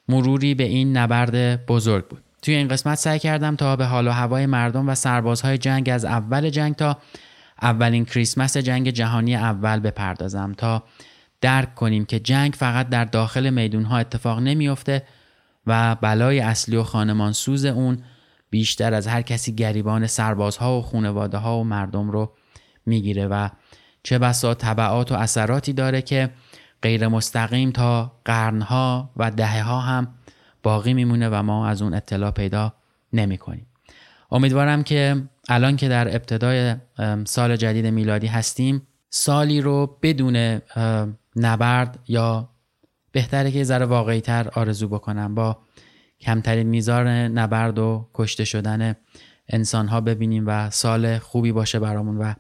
مروری 0.09 0.55
به 0.55 0.64
این 0.64 0.96
نبرد 0.96 1.66
بزرگ 1.66 2.09
بود. 2.09 2.22
توی 2.42 2.55
این 2.55 2.68
قسمت 2.68 2.98
سعی 2.98 3.18
کردم 3.18 3.57
تا 3.57 3.76
به 3.76 3.86
حال 3.86 4.09
و 4.09 4.11
هوای 4.11 4.46
مردم 4.46 4.88
و 4.88 4.94
سربازهای 4.94 5.59
جنگ 5.59 5.90
از 5.90 6.05
اول 6.05 6.50
جنگ 6.50 6.74
تا 6.74 6.98
اولین 7.62 8.05
کریسمس 8.05 8.57
جنگ 8.57 8.90
جهانی 8.90 9.36
اول 9.36 9.80
بپردازم 9.80 10.55
تا 10.57 10.82
درک 11.40 11.74
کنیم 11.74 12.05
که 12.05 12.20
جنگ 12.20 12.53
فقط 12.53 12.88
در 12.88 13.05
داخل 13.05 13.50
میدونها 13.50 13.98
اتفاق 13.98 14.38
نمیافته 14.38 15.03
و 15.66 15.94
بلای 15.94 16.40
اصلی 16.40 16.76
و 16.76 16.82
خانمان 16.82 17.32
سوز 17.32 17.64
اون 17.64 17.98
بیشتر 18.50 18.94
از 18.94 19.07
هر 19.07 19.22
کسی 19.22 19.55
گریبان 19.55 20.07
سربازها 20.07 20.78
و 20.78 20.82
خونواده 20.82 21.38
ها 21.38 21.61
و 21.61 21.64
مردم 21.64 22.11
رو 22.11 22.32
می‌گیره 22.86 23.26
و 23.26 23.48
چه 24.03 24.18
بسا 24.18 24.55
طبعات 24.55 25.12
و 25.12 25.14
اثراتی 25.14 25.72
داره 25.72 26.03
که 26.03 26.30
غیر 26.82 27.09
مستقیم 27.09 27.70
تا 27.70 28.12
قرنها 28.24 29.11
و 29.16 29.30
دهه 29.30 29.80
هم 29.80 30.14
باقی 30.62 30.94
میمونه 30.94 31.28
و 31.28 31.42
ما 31.42 31.66
از 31.66 31.82
اون 31.82 31.94
اطلاع 31.94 32.30
پیدا 32.30 32.72
نمی 33.12 33.38
کنیم. 33.38 33.66
امیدوارم 34.30 34.82
که 34.82 35.22
الان 35.48 35.76
که 35.76 35.88
در 35.88 36.09
ابتدای 36.09 36.74
سال 37.24 37.57
جدید 37.57 37.86
میلادی 37.86 38.26
هستیم 38.26 38.86
سالی 39.11 39.61
رو 39.61 39.98
بدون 40.03 40.61
نبرد 41.36 41.98
یا 42.09 42.48
بهتره 43.12 43.50
که 43.50 43.64
ذره 43.64 43.86
واقعی 43.86 44.20
تر 44.20 44.48
آرزو 44.55 44.88
بکنم 44.88 45.34
با 45.34 45.59
کمترین 46.20 46.66
میزان 46.66 47.09
نبرد 47.09 47.78
و 47.78 48.09
کشته 48.14 48.44
شدن 48.44 48.96
انسان 49.48 49.88
ها 49.88 50.00
ببینیم 50.00 50.44
و 50.46 50.70
سال 50.70 51.18
خوبی 51.18 51.53
باشه 51.53 51.78
برامون 51.78 52.18
و 52.18 52.34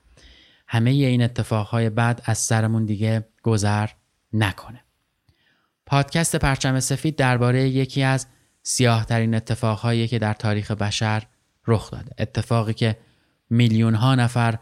همه 0.72 0.90
این 0.90 1.22
اتفاقهای 1.22 1.90
بعد 1.90 2.22
از 2.24 2.38
سرمون 2.38 2.84
دیگه 2.84 3.28
گذر 3.42 3.88
نکنه. 4.32 4.84
پادکست 5.86 6.36
پرچم 6.36 6.80
سفید 6.80 7.16
درباره 7.16 7.68
یکی 7.68 8.02
از 8.02 8.26
سیاهترین 8.62 9.34
اتفاقهایی 9.34 10.08
که 10.08 10.18
در 10.18 10.32
تاریخ 10.32 10.70
بشر 10.70 11.22
رخ 11.66 11.90
داده. 11.90 12.14
اتفاقی 12.18 12.74
که 12.74 12.98
میلیون 13.50 13.94
ها 13.94 14.14
نفر 14.14 14.58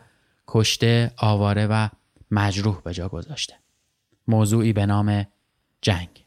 کشته، 0.49 1.11
آواره 1.17 1.67
و 1.67 1.89
مجروح 2.31 2.83
به 2.83 2.95
جا 2.95 3.09
گذاشته. 3.09 3.55
موضوعی 4.27 4.73
به 4.73 4.87
نام 4.87 5.27
جنگ. 5.83 6.27